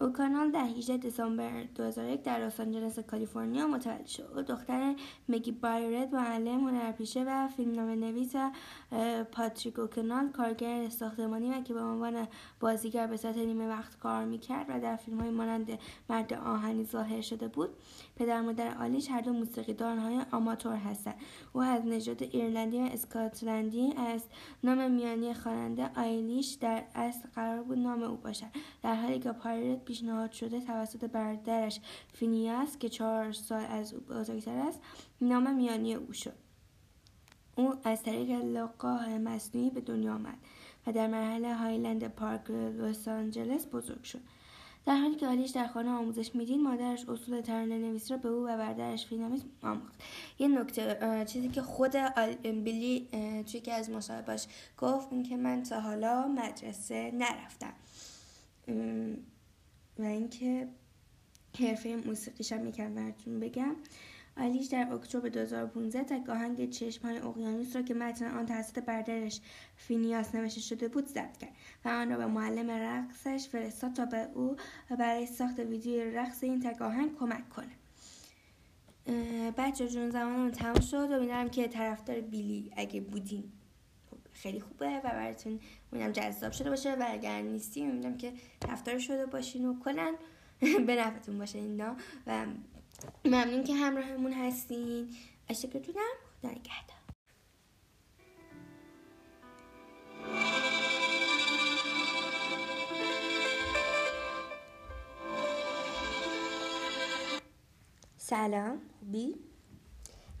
او 0.00 0.12
کانال 0.12 0.50
در 0.50 0.64
18 0.64 0.96
دسامبر 0.96 1.62
2001 1.62 2.22
در 2.22 2.38
لس 2.38 2.60
آنجلس 2.60 2.98
کالیفرنیا 2.98 3.66
متولد 3.66 4.06
شد. 4.06 4.32
او 4.36 4.42
دختر 4.42 4.94
مگی 5.28 5.52
بایرد 5.52 6.14
معلم 6.14 6.68
هنرپیشه 6.68 7.24
و 7.26 7.48
فیلمنامه 7.48 7.96
نویس 7.96 8.32
پاتریک 9.32 9.78
اوکنال 9.78 10.28
کارگر 10.28 10.88
ساختمانی 10.88 11.50
و 11.50 11.60
که 11.60 11.74
به 11.74 11.80
عنوان 11.80 12.28
بازیگر 12.60 13.06
به 13.06 13.16
سطح 13.16 13.40
نیمه 13.40 13.68
وقت 13.68 13.98
کار 13.98 14.24
می‌کرد 14.24 14.66
و 14.68 14.80
در 14.80 14.96
فیلم 14.96 15.20
های 15.20 15.30
مانند 15.30 15.78
مرد 16.10 16.32
آهنی 16.32 16.84
ظاهر 16.84 17.20
شده 17.20 17.48
بود 17.48 17.70
پدر 18.20 18.40
مادر 18.40 18.74
آلیش 18.78 19.10
هر 19.10 19.20
دو 19.20 19.32
موسیقیدانهای 19.32 20.22
آماتور 20.32 20.76
هستند. 20.76 21.14
او 21.52 21.60
از 21.62 21.86
نژاد 21.86 22.22
ایرلندی 22.22 22.78
و 22.78 22.82
اسکاتلندی 22.82 23.92
است. 23.96 24.30
نام 24.64 24.90
میانی 24.90 25.34
خواننده 25.34 25.90
آیلیش 25.96 26.54
در 26.60 26.84
اصل 26.94 27.28
قرار 27.34 27.62
بود 27.62 27.78
نام 27.78 28.02
او 28.02 28.16
باشد. 28.16 28.46
در 28.82 28.94
حالی 28.94 29.18
که 29.18 29.32
پایرت 29.32 29.84
پیشنهاد 29.84 30.32
شده 30.32 30.60
توسط 30.60 31.04
برادرش 31.04 31.80
فینیاس 32.12 32.78
که 32.78 32.88
چهار 32.88 33.32
سال 33.32 33.64
از 33.64 33.94
او 33.94 34.00
بزرگتر 34.00 34.56
است 34.56 34.80
نام 35.20 35.54
میانی 35.54 35.94
او 35.94 36.12
شد. 36.12 36.36
او 37.56 37.74
از 37.84 38.02
طریق 38.02 38.30
لقاه 38.30 39.18
مصنوعی 39.18 39.70
به 39.70 39.80
دنیا 39.80 40.14
آمد 40.14 40.38
و 40.86 40.92
در 40.92 41.06
مرحله 41.06 41.54
هایلند 41.54 42.08
پارک 42.08 42.50
لس 42.50 43.08
آنجلس 43.08 43.66
بزرگ 43.72 44.02
شد. 44.02 44.20
در 44.86 44.96
حالی 44.96 45.16
که 45.16 45.26
آلیش 45.26 45.50
در 45.50 45.66
خانه 45.66 45.90
آموزش 45.90 46.34
می‌دید 46.34 46.58
مادرش 46.58 47.08
اصول 47.08 47.40
ترانه 47.40 47.78
نویسی 47.78 48.10
را 48.10 48.16
به 48.16 48.28
او 48.28 48.44
و 48.48 48.56
برادرش 48.56 49.06
فینامیز 49.06 49.44
آموخت. 49.62 50.02
یه 50.38 50.48
نکته 50.48 51.24
چیزی 51.24 51.48
که 51.48 51.62
خود 51.62 51.96
بیلی 52.42 53.08
توی 53.52 53.60
که 53.60 53.72
از 53.72 53.90
مصاحبهاش 53.90 54.46
گفت 54.78 55.12
این 55.12 55.22
که 55.22 55.36
من 55.36 55.62
تا 55.62 55.80
حالا 55.80 56.28
مدرسه 56.28 57.10
نرفتم. 57.14 57.74
و 59.98 60.02
اینکه 60.02 60.68
حرفه 61.58 61.96
موسیقیش 62.06 62.52
هم 62.52 62.68
یکم 62.68 62.94
براتون 62.94 63.40
بگم. 63.40 63.76
آلیش 64.36 64.66
در 64.66 64.92
اکتبر 64.92 65.28
2015 65.28 66.02
تک 66.02 66.28
آهنگ 66.28 66.70
چشم 66.70 67.02
های 67.02 67.18
اقیانوس 67.18 67.76
را 67.76 67.82
که 67.82 67.94
متن 67.94 68.38
آن 68.38 68.46
توسط 68.46 68.84
برادرش 68.84 69.40
فینیاس 69.76 70.34
نوشته 70.34 70.60
شده 70.60 70.88
بود 70.88 71.06
ضبط 71.06 71.36
کرد 71.36 71.52
و 71.84 71.88
آن 71.88 72.10
را 72.10 72.16
به 72.16 72.26
معلم 72.26 72.70
رقصش 72.70 73.48
فرستاد 73.48 73.92
تا 73.92 74.04
به 74.04 74.28
او 74.34 74.56
برای 74.98 75.26
ساخت 75.26 75.58
ویدیوی 75.58 76.10
رقص 76.10 76.44
این 76.44 76.60
تک 76.60 76.82
آهنگ 76.82 77.16
کمک 77.18 77.48
کنه. 77.48 77.72
بچه 79.56 79.88
جون 79.88 80.10
زمانمون 80.10 80.50
تموم 80.50 80.80
شد. 80.80 81.10
و 81.10 81.12
امیدوارم 81.12 81.48
که 81.48 81.68
طرفدار 81.68 82.20
بیلی 82.20 82.70
اگه 82.76 83.00
بودین 83.00 83.44
خیلی 84.32 84.60
خوبه 84.60 84.98
و 84.98 85.02
براتون 85.02 85.60
امیدوارم 85.92 86.12
جذاب 86.12 86.52
شده 86.52 86.70
باشه. 86.70 86.94
و 86.94 87.04
اگر 87.08 87.42
نیستی 87.42 87.82
امیدوارم 87.82 88.16
که 88.16 88.32
طرفدار 88.60 88.98
شده 88.98 89.26
باشین 89.26 89.66
و 89.66 89.78
کلا 89.78 90.14
به 90.86 90.96
نفعتون 90.96 91.38
باشه 91.38 91.58
اینا. 91.58 91.96
و 92.26 92.46
ممنون 93.24 93.64
که 93.64 93.74
همراهمون 93.74 94.32
هستین. 94.32 95.16
اشترکتونم 95.48 96.14
خدا 96.40 96.50
نگهدار. 96.50 97.00
سلام 108.16 108.80
خوبی؟ 108.98 109.34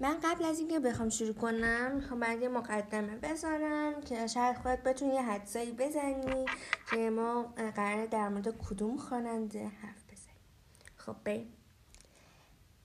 من 0.00 0.20
قبل 0.24 0.44
از 0.44 0.58
اینکه 0.58 0.80
بخوام 0.80 1.08
شروع 1.08 1.34
کنم 1.34 1.92
می‌خوام 1.94 2.20
برای 2.20 2.48
مقدمه 2.48 3.16
بذارم 3.16 4.00
که 4.00 4.26
شاید 4.26 4.56
خودت 4.56 4.82
بتونی 4.82 5.14
یه 5.14 5.22
حدسایی 5.22 5.72
بزنی 5.72 6.44
که 6.90 7.10
ما 7.10 7.42
قراره 7.76 8.06
در 8.06 8.28
مورد 8.28 8.58
کدوم 8.58 8.96
خواننده 8.96 9.68
حرف 9.68 10.04
بزنیم. 10.12 10.36
خب 10.96 11.16
بریم. 11.24 11.52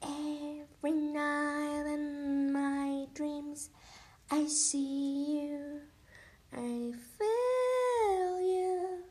Every 0.05 0.91
night 0.91 1.85
in 1.95 2.05
my 2.53 3.07
dreams 3.13 3.69
I 4.31 4.45
see 4.45 5.37
you. 5.37 5.81
I 6.53 6.93
feel 7.17 8.33
you. 8.53 9.03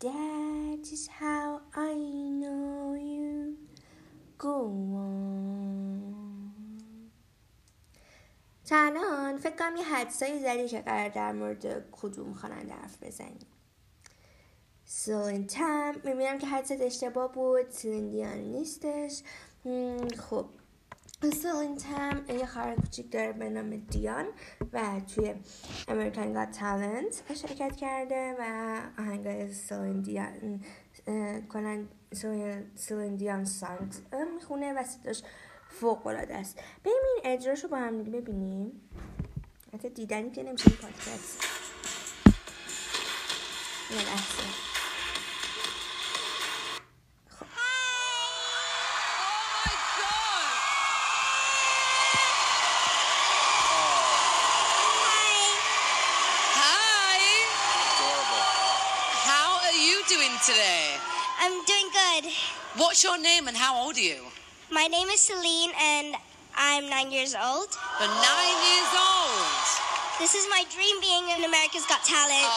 That 0.00 0.82
is 0.92 1.04
how 1.20 1.60
I 1.74 1.94
know 2.42 2.94
you. 2.94 3.56
Go 4.38 4.56
on. 4.94 5.28
تا 8.66 8.76
الان 8.76 9.38
فکر 9.38 9.56
کنم 9.56 9.76
یه 9.76 9.84
حدسایی 9.84 10.38
زدی 10.38 10.68
که 10.68 10.80
قرار 10.80 11.08
در 11.08 11.32
مورد 11.32 11.90
کدوم 11.92 12.34
خواننده 12.34 12.72
حرف 12.72 13.02
بزنی. 13.02 13.38
سیلین 14.84 15.46
تم 15.46 15.94
می‌بینم 16.04 16.38
که 16.38 16.46
حدست 16.46 16.80
اشتباه 16.80 17.32
بود. 17.32 17.70
سیلین 17.70 18.10
دیان 18.10 18.38
نیستش. 18.38 19.22
خب. 20.18 20.46
سیلین 21.22 21.76
تم 21.76 22.24
یه 22.28 22.46
خواهر 22.46 22.74
کوچیک 22.74 23.12
داره 23.12 23.32
به 23.32 23.50
نام 23.50 23.76
دیان 23.76 24.26
و 24.72 25.00
توی 25.14 25.34
امریکن 25.88 26.32
گاد 26.32 26.50
تالنت 26.50 27.34
شرکت 27.34 27.76
کرده 27.76 28.36
و 28.38 28.42
آهنگای 28.98 29.52
سیلین 29.52 30.00
دیان 30.00 30.60
کنن 31.48 31.88
سیلین 32.74 33.16
دیان 33.16 33.44
سانگ 33.44 33.94
می‌خونه 34.34 34.72
و 34.72 34.84
صداش 34.84 35.22
فوق 35.68 36.06
العاده 36.06 36.34
است. 36.34 36.58
بریم 36.84 36.96
این 37.14 37.32
اجراشو 37.32 37.68
با 37.68 37.76
هم 37.76 38.02
دیگه 38.02 38.20
ببینیم. 38.20 38.90
حتی 39.74 39.88
دیدنی 39.88 40.30
که 40.30 40.42
نمیشه 40.42 40.70
پادکست. 40.70 41.44
یه 43.90 43.96
لحظه. 43.96 44.67
What's 62.98 63.06
your 63.14 63.22
name 63.22 63.46
and 63.46 63.56
how 63.56 63.80
old 63.80 63.96
are 63.96 64.00
you? 64.00 64.26
My 64.72 64.88
name 64.88 65.06
is 65.06 65.20
Celine 65.20 65.70
and 65.80 66.16
I'm 66.56 66.90
nine 66.90 67.12
years 67.12 67.30
old. 67.30 67.70
You're 68.00 68.10
nine 68.10 68.58
years 68.66 68.90
old. 68.90 70.18
This 70.18 70.34
is 70.34 70.48
my 70.50 70.64
dream 70.66 70.98
being 71.00 71.30
in 71.30 71.44
America's 71.44 71.86
Got 71.86 72.02
Talent. 72.02 72.50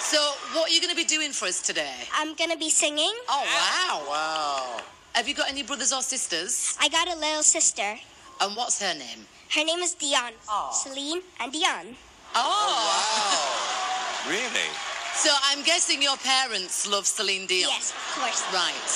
So, 0.00 0.16
what 0.56 0.70
are 0.70 0.72
you 0.72 0.80
going 0.80 0.88
to 0.88 0.96
be 0.96 1.04
doing 1.04 1.32
for 1.32 1.44
us 1.44 1.60
today? 1.60 1.92
I'm 2.14 2.34
gonna 2.36 2.56
be 2.56 2.70
singing. 2.70 3.12
Oh, 3.28 3.44
wow. 3.44 4.08
Wow. 4.08 4.80
Have 5.12 5.28
you 5.28 5.34
got 5.34 5.50
any 5.50 5.62
brothers 5.62 5.92
or 5.92 6.00
sisters? 6.00 6.74
I 6.80 6.88
got 6.88 7.06
a 7.06 7.18
little 7.20 7.42
sister. 7.42 8.00
And 8.40 8.56
what's 8.56 8.80
her 8.80 8.94
name? 8.94 9.28
Her 9.54 9.62
name 9.62 9.80
is 9.80 9.92
Dion. 9.92 10.32
Aw. 10.48 10.70
Celine 10.72 11.20
and 11.38 11.52
Dion. 11.52 11.96
Oh. 12.34 14.24
Wow. 14.24 14.32
Really? 14.32 14.97
So, 15.18 15.30
I'm 15.50 15.62
guessing 15.64 16.00
your 16.00 16.16
parents 16.18 16.86
love 16.86 17.04
Celine 17.06 17.46
Dion. 17.46 17.70
Yes, 17.70 17.90
of 17.90 18.20
course. 18.20 18.42
Right. 18.54 18.88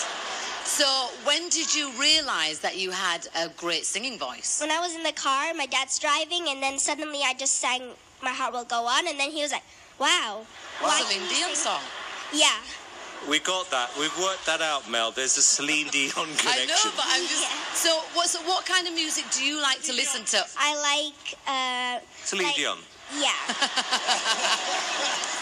So, 0.64 0.86
when 1.24 1.48
did 1.48 1.74
you 1.74 1.90
realise 2.00 2.60
that 2.60 2.78
you 2.78 2.92
had 2.92 3.26
a 3.36 3.48
great 3.56 3.84
singing 3.84 4.18
voice? 4.18 4.60
When 4.60 4.70
I 4.70 4.78
was 4.78 4.94
in 4.94 5.02
the 5.02 5.12
car, 5.12 5.52
my 5.54 5.66
dad's 5.66 5.98
driving, 5.98 6.48
and 6.48 6.62
then 6.62 6.78
suddenly 6.78 7.20
I 7.26 7.34
just 7.34 7.54
sang 7.54 7.82
"My 8.22 8.30
Heart 8.30 8.52
Will 8.54 8.64
Go 8.64 8.86
On," 8.86 9.08
and 9.08 9.18
then 9.18 9.32
he 9.32 9.42
was 9.42 9.50
like, 9.50 9.64
"Wow." 9.98 10.46
why 10.80 10.98
can 11.02 11.06
Celine 11.10 11.28
Dion 11.28 11.54
song. 11.56 11.82
Yeah. 12.32 12.58
We 13.28 13.38
got 13.38 13.70
that. 13.70 13.90
We've 13.98 14.16
worked 14.18 14.46
that 14.46 14.60
out, 14.62 14.88
Mel. 14.90 15.10
There's 15.10 15.36
a 15.36 15.42
Celine 15.42 15.88
Dion 15.94 16.12
connection. 16.14 16.46
I 16.46 16.66
know, 16.66 16.90
but 16.96 17.04
I'm 17.08 17.22
just. 17.26 17.42
Yeah. 17.42 17.74
So, 17.74 17.90
what, 18.14 18.28
so 18.28 18.38
what 18.42 18.64
kind 18.64 18.86
of 18.86 18.94
music 18.94 19.24
do 19.32 19.44
you 19.44 19.60
like 19.60 19.82
to 19.82 19.92
listen 19.92 20.24
to? 20.26 20.44
I 20.56 20.70
like. 20.78 21.38
Uh, 21.46 22.00
Celine 22.24 22.46
like- 22.46 22.56
Dion. 22.56 22.78
Yeah. 23.20 23.32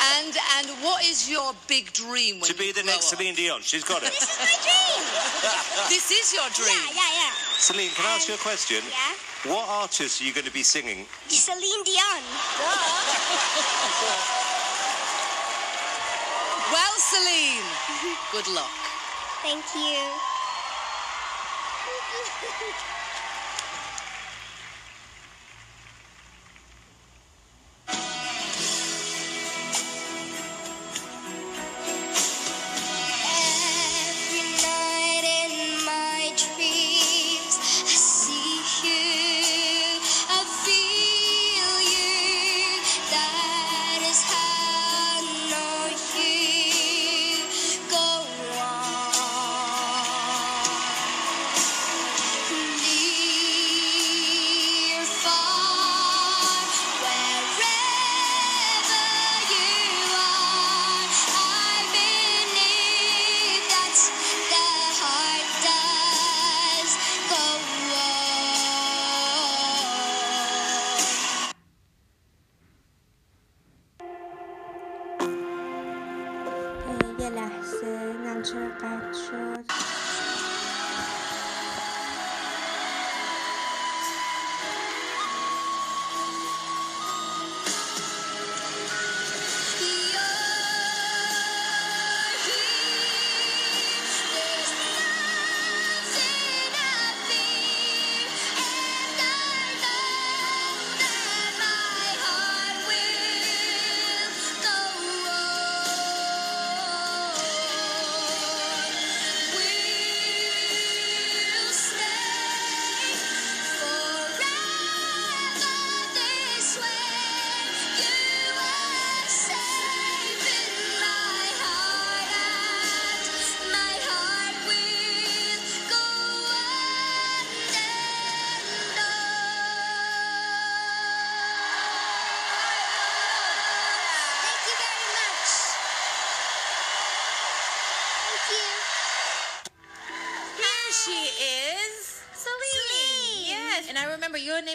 And 0.01 0.33
and 0.59 0.69
what 0.83 1.05
is 1.05 1.29
your 1.31 1.53
big 1.69 1.93
dream 1.93 2.41
when 2.41 2.49
To 2.51 2.55
be 2.57 2.67
you 2.67 2.73
the 2.73 2.83
grow 2.83 2.93
next 2.93 3.13
up? 3.13 3.19
Celine 3.19 3.35
Dion. 3.35 3.61
She's 3.63 3.85
got 3.85 4.03
it. 4.03 4.11
this 4.11 4.23
is 4.33 4.39
my 4.41 4.57
dream. 4.65 5.05
This 5.93 6.11
is 6.11 6.33
your 6.33 6.49
dream. 6.57 6.73
Yeah, 6.73 7.05
yeah, 7.05 7.21
yeah. 7.21 7.33
Celine, 7.59 7.91
can 7.91 8.07
I 8.07 8.17
ask 8.17 8.27
you 8.29 8.35
a 8.35 8.39
question? 8.39 8.81
Yeah. 8.89 9.53
What 9.53 9.69
artist 9.69 10.21
are 10.21 10.25
you 10.25 10.33
going 10.33 10.47
to 10.47 10.53
be 10.53 10.63
singing? 10.63 11.07
Celine 11.29 11.85
Dion. 11.85 12.23
Well, 16.73 16.95
Celine, 16.99 17.67
good 18.31 18.47
luck. 18.55 18.71
Thank 19.43 19.65
you. 19.75 19.99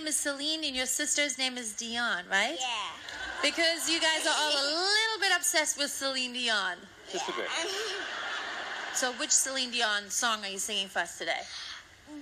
Name 0.06 0.10
is 0.10 0.18
Celine 0.18 0.64
and 0.64 0.76
your 0.76 0.86
sister's 0.86 1.39
name 1.39 1.58
is 1.58 1.74
Dion, 1.74 2.26
right? 2.30 2.58
Yeah. 2.60 2.91
Because 3.41 3.89
you 3.89 3.99
guys 3.99 4.28
are 4.28 4.36
all 4.38 4.51
a 4.51 4.66
little 4.70 5.20
bit 5.20 5.32
obsessed 5.36 5.80
with 5.80 5.89
Celine 5.89 6.32
Dion. 6.32 6.78
Just 7.12 7.28
a 7.28 7.32
bit. 7.32 7.47
So, 8.93 9.14
which 9.14 9.32
Celine 9.32 9.72
Dion 9.72 10.12
song 10.12 10.43
are 10.43 10.49
you 10.49 10.60
singing 10.60 10.89
for 10.89 10.99
us 10.99 11.18
today? 11.18 11.41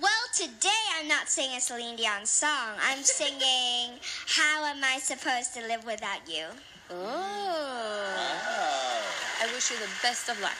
Well, 0.00 0.24
today 0.32 0.70
I'm 0.98 1.08
not 1.08 1.28
singing 1.28 1.58
a 1.58 1.60
Celine 1.60 1.96
Dion 1.96 2.24
song. 2.24 2.78
I'm 2.82 3.02
singing 3.02 4.00
How 4.28 4.64
Am 4.64 4.82
I 4.82 4.98
Supposed 4.98 5.52
to 5.52 5.60
Live 5.60 5.84
Without 5.84 6.26
You? 6.26 6.46
Oh. 6.90 8.14
I 9.42 9.52
wish 9.52 9.70
you 9.70 9.76
the 9.76 9.92
best 10.02 10.30
of 10.30 10.40
luck. 10.40 10.56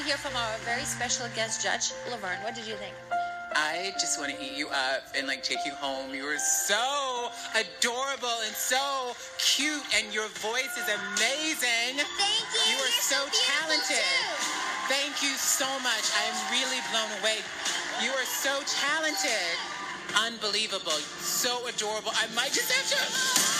To 0.00 0.06
hear 0.06 0.16
from 0.16 0.34
our 0.36 0.56
very 0.64 0.84
special 0.84 1.26
guest 1.34 1.62
judge, 1.62 1.92
Laverne. 2.10 2.40
What 2.42 2.54
did 2.54 2.66
you 2.66 2.74
think? 2.74 2.94
I 3.52 3.92
just 4.00 4.18
want 4.18 4.32
to 4.32 4.38
eat 4.40 4.56
you 4.56 4.68
up 4.68 5.02
and 5.16 5.26
like 5.26 5.42
take 5.42 5.58
you 5.66 5.72
home. 5.74 6.14
You 6.14 6.24
were 6.24 6.38
so 6.38 7.28
adorable 7.52 8.38
and 8.46 8.54
so 8.54 9.12
cute, 9.36 9.82
and 9.98 10.14
your 10.14 10.28
voice 10.40 10.72
is 10.78 10.88
amazing. 10.88 12.00
Thank 12.16 12.46
you. 12.48 12.72
You 12.72 12.76
are 12.80 12.94
so 13.02 13.18
talented. 13.28 14.00
too. 14.00 14.88
Thank 14.88 15.22
you 15.22 15.34
so 15.36 15.68
much. 15.84 16.06
I 16.16 16.24
am 16.32 16.38
really 16.48 16.80
blown 16.88 17.10
away. 17.20 17.44
You 18.00 18.10
are 18.16 18.24
so 18.24 18.62
talented. 18.64 19.52
Unbelievable. 20.16 21.00
So 21.20 21.68
adorable. 21.68 22.12
I 22.14 22.26
might 22.34 22.52
just 22.52 22.72
have 22.72 22.88
to. 22.88 23.59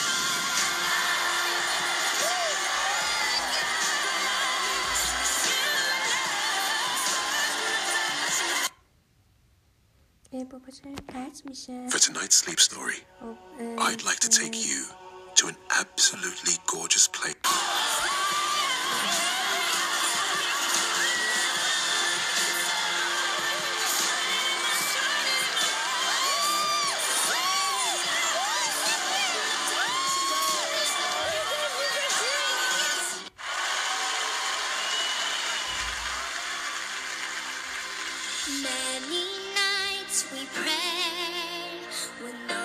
For 11.31 11.99
tonight's 12.01 12.35
sleep 12.35 12.59
story, 12.59 12.97
oh, 13.22 13.39
I'd 13.78 14.03
like 14.05 14.18
to 14.18 14.28
take 14.28 14.66
you 14.66 14.85
to 15.37 15.47
an 15.47 15.55
absolutely 15.78 16.55
gorgeous 16.66 17.07
place. 17.07 17.37
Many 38.64 39.39
we 40.11 40.45
pray. 40.47 42.60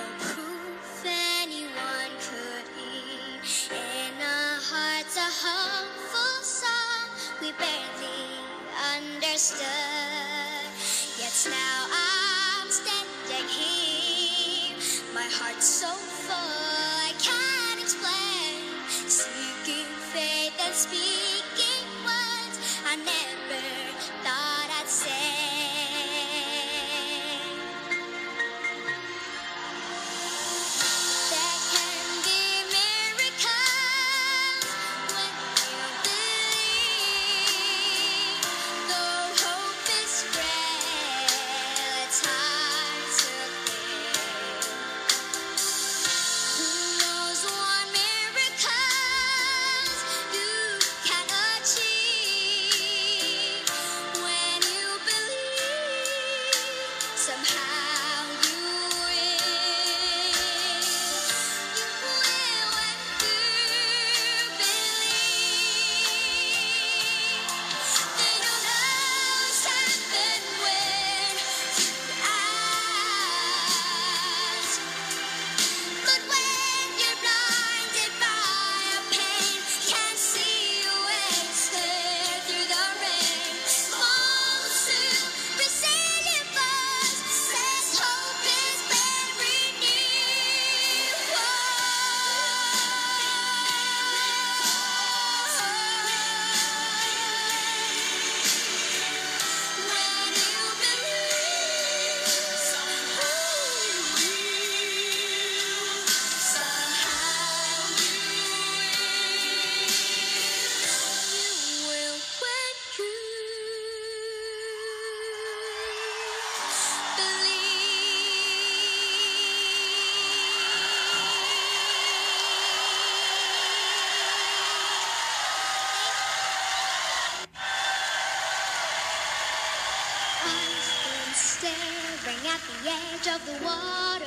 Edge 133.26 133.36
of 133.36 133.46
the 133.46 133.66
water 133.66 134.26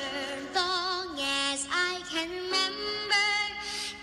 long 0.55 1.17
as 1.19 1.67
I 1.71 2.01
can 2.11 2.29
remember, 2.29 3.29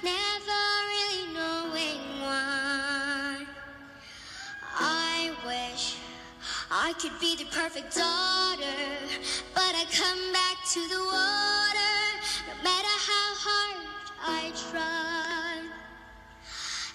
never 0.02 0.62
really 0.92 1.34
knowing 1.34 2.00
why. 2.22 3.44
I 4.78 5.32
wish 5.46 5.96
I 6.70 6.92
could 7.00 7.18
be 7.20 7.36
the 7.36 7.46
perfect 7.46 7.96
daughter, 7.96 8.78
but 9.54 9.74
I 9.74 9.84
come 9.92 10.32
back 10.32 10.56
to 10.72 10.80
the 10.88 11.00
water 11.00 11.96
no 12.48 12.54
matter 12.62 12.94
how 13.08 13.28
hard 13.44 13.86
I 14.22 14.52
try. 14.70 15.62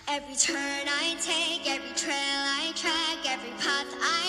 Every 0.07 0.35
turn 0.35 0.87
I 0.87 1.15
take, 1.21 1.69
every 1.69 1.95
trail 1.95 2.15
I 2.17 2.71
track, 2.75 3.31
every 3.31 3.51
path 3.51 3.87
I 4.01 4.20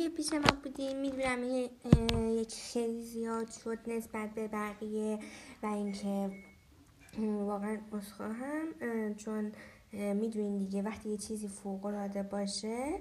که 0.00 0.08
پیش 0.08 0.32
ما 0.32 0.60
بودیم 0.62 1.00
می‌دونم 1.00 1.44
یکی 2.28 2.60
خیلی 2.60 3.02
زیاد 3.02 3.50
شد 3.50 3.78
نسبت 3.86 4.34
به 4.34 4.48
بقیه 4.48 5.18
و 5.62 5.66
اینکه 5.66 6.30
واقعا 7.18 7.78
هم 8.20 9.14
چون 9.14 9.52
می‌دونین 9.92 10.58
دیگه 10.58 10.82
وقتی 10.82 11.08
یه 11.08 11.16
چیزی 11.16 11.48
فوق 11.48 11.84
العاده 11.84 12.22
باشه 12.22 13.00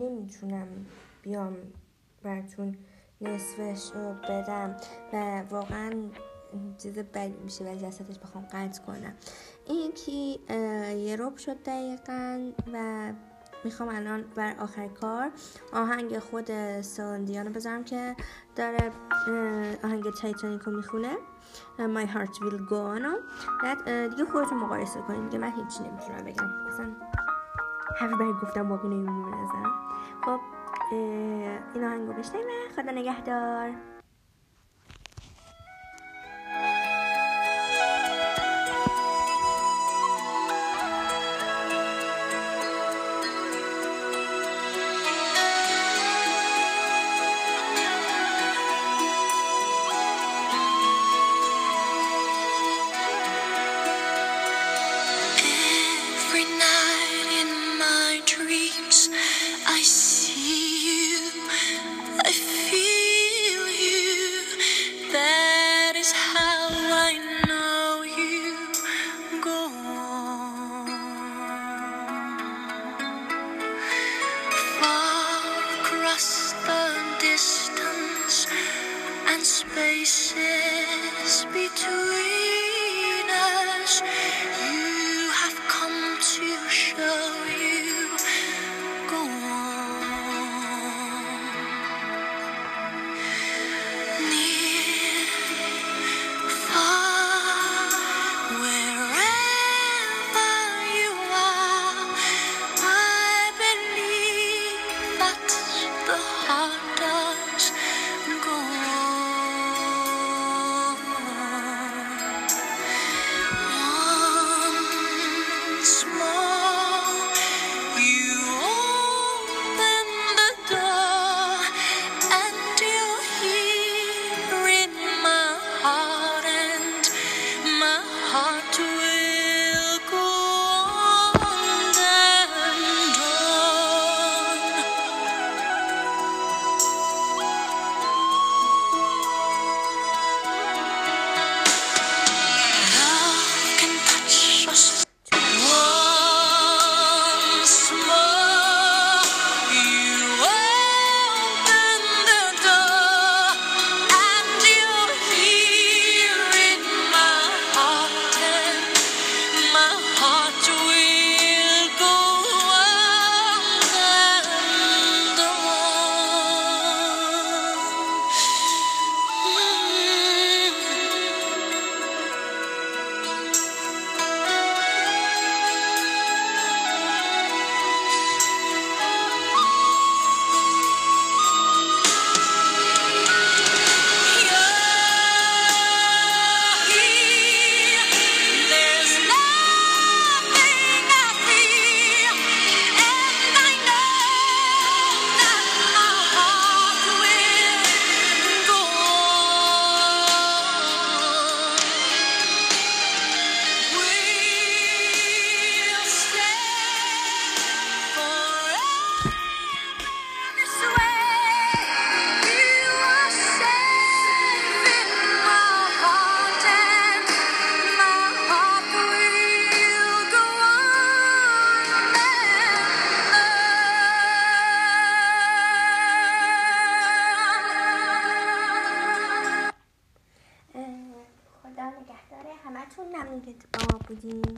نمی‌تونم 0.00 0.86
بیام 1.22 1.56
براتون 2.22 2.76
نصفش 3.20 3.90
رو 3.94 4.14
بدم 4.28 4.76
و 5.12 5.44
واقعا 5.50 5.92
چیز 6.78 6.98
بدی 6.98 7.34
میشه 7.44 7.64
ولی 7.64 7.86
وسطش 7.86 8.18
بخوام 8.18 8.44
قطع 8.52 8.82
کنم. 8.82 9.14
این 9.66 9.92
اه، 10.48 10.94
یه 10.94 11.16
رب 11.16 11.36
شد 11.36 11.62
دقیقا 11.62 12.52
و 12.72 13.12
می‌خوام 13.64 13.88
الان 13.88 14.24
بر 14.34 14.54
آخر 14.58 14.88
کار 14.88 15.30
آهنگ 15.72 16.18
خود 16.18 16.80
ساندیانو 16.80 17.50
بذارم 17.50 17.84
که 17.84 18.16
داره 18.56 18.92
آهنگ 19.84 20.04
تایتانیک 20.22 20.62
رو 20.62 20.72
می‌خونه. 20.76 21.16
My 21.78 22.06
heart 22.14 22.34
will 22.34 22.60
go 22.70 22.98
on. 22.98 23.02
بعد 23.62 24.08
دیگه 24.10 24.24
خودتون 24.24 24.58
مقایسه 24.58 25.00
کنید 25.00 25.24
دیگه 25.24 25.38
من 25.38 25.50
هیچی 25.50 25.82
نمی‌تونم 25.82 26.24
بگم. 26.24 26.66
اصلا 26.68 26.86
حرف 27.98 28.12
برای 28.12 28.32
گفتم 28.42 28.68
باقی 28.68 28.88
نمیمونه 28.88 29.36
خب 30.24 30.40
این 30.90 31.84
آهنگ 31.84 32.08
رو 32.08 32.12
بشنویم. 32.12 32.68
خدا 32.76 32.92
نگهدار. 32.92 33.97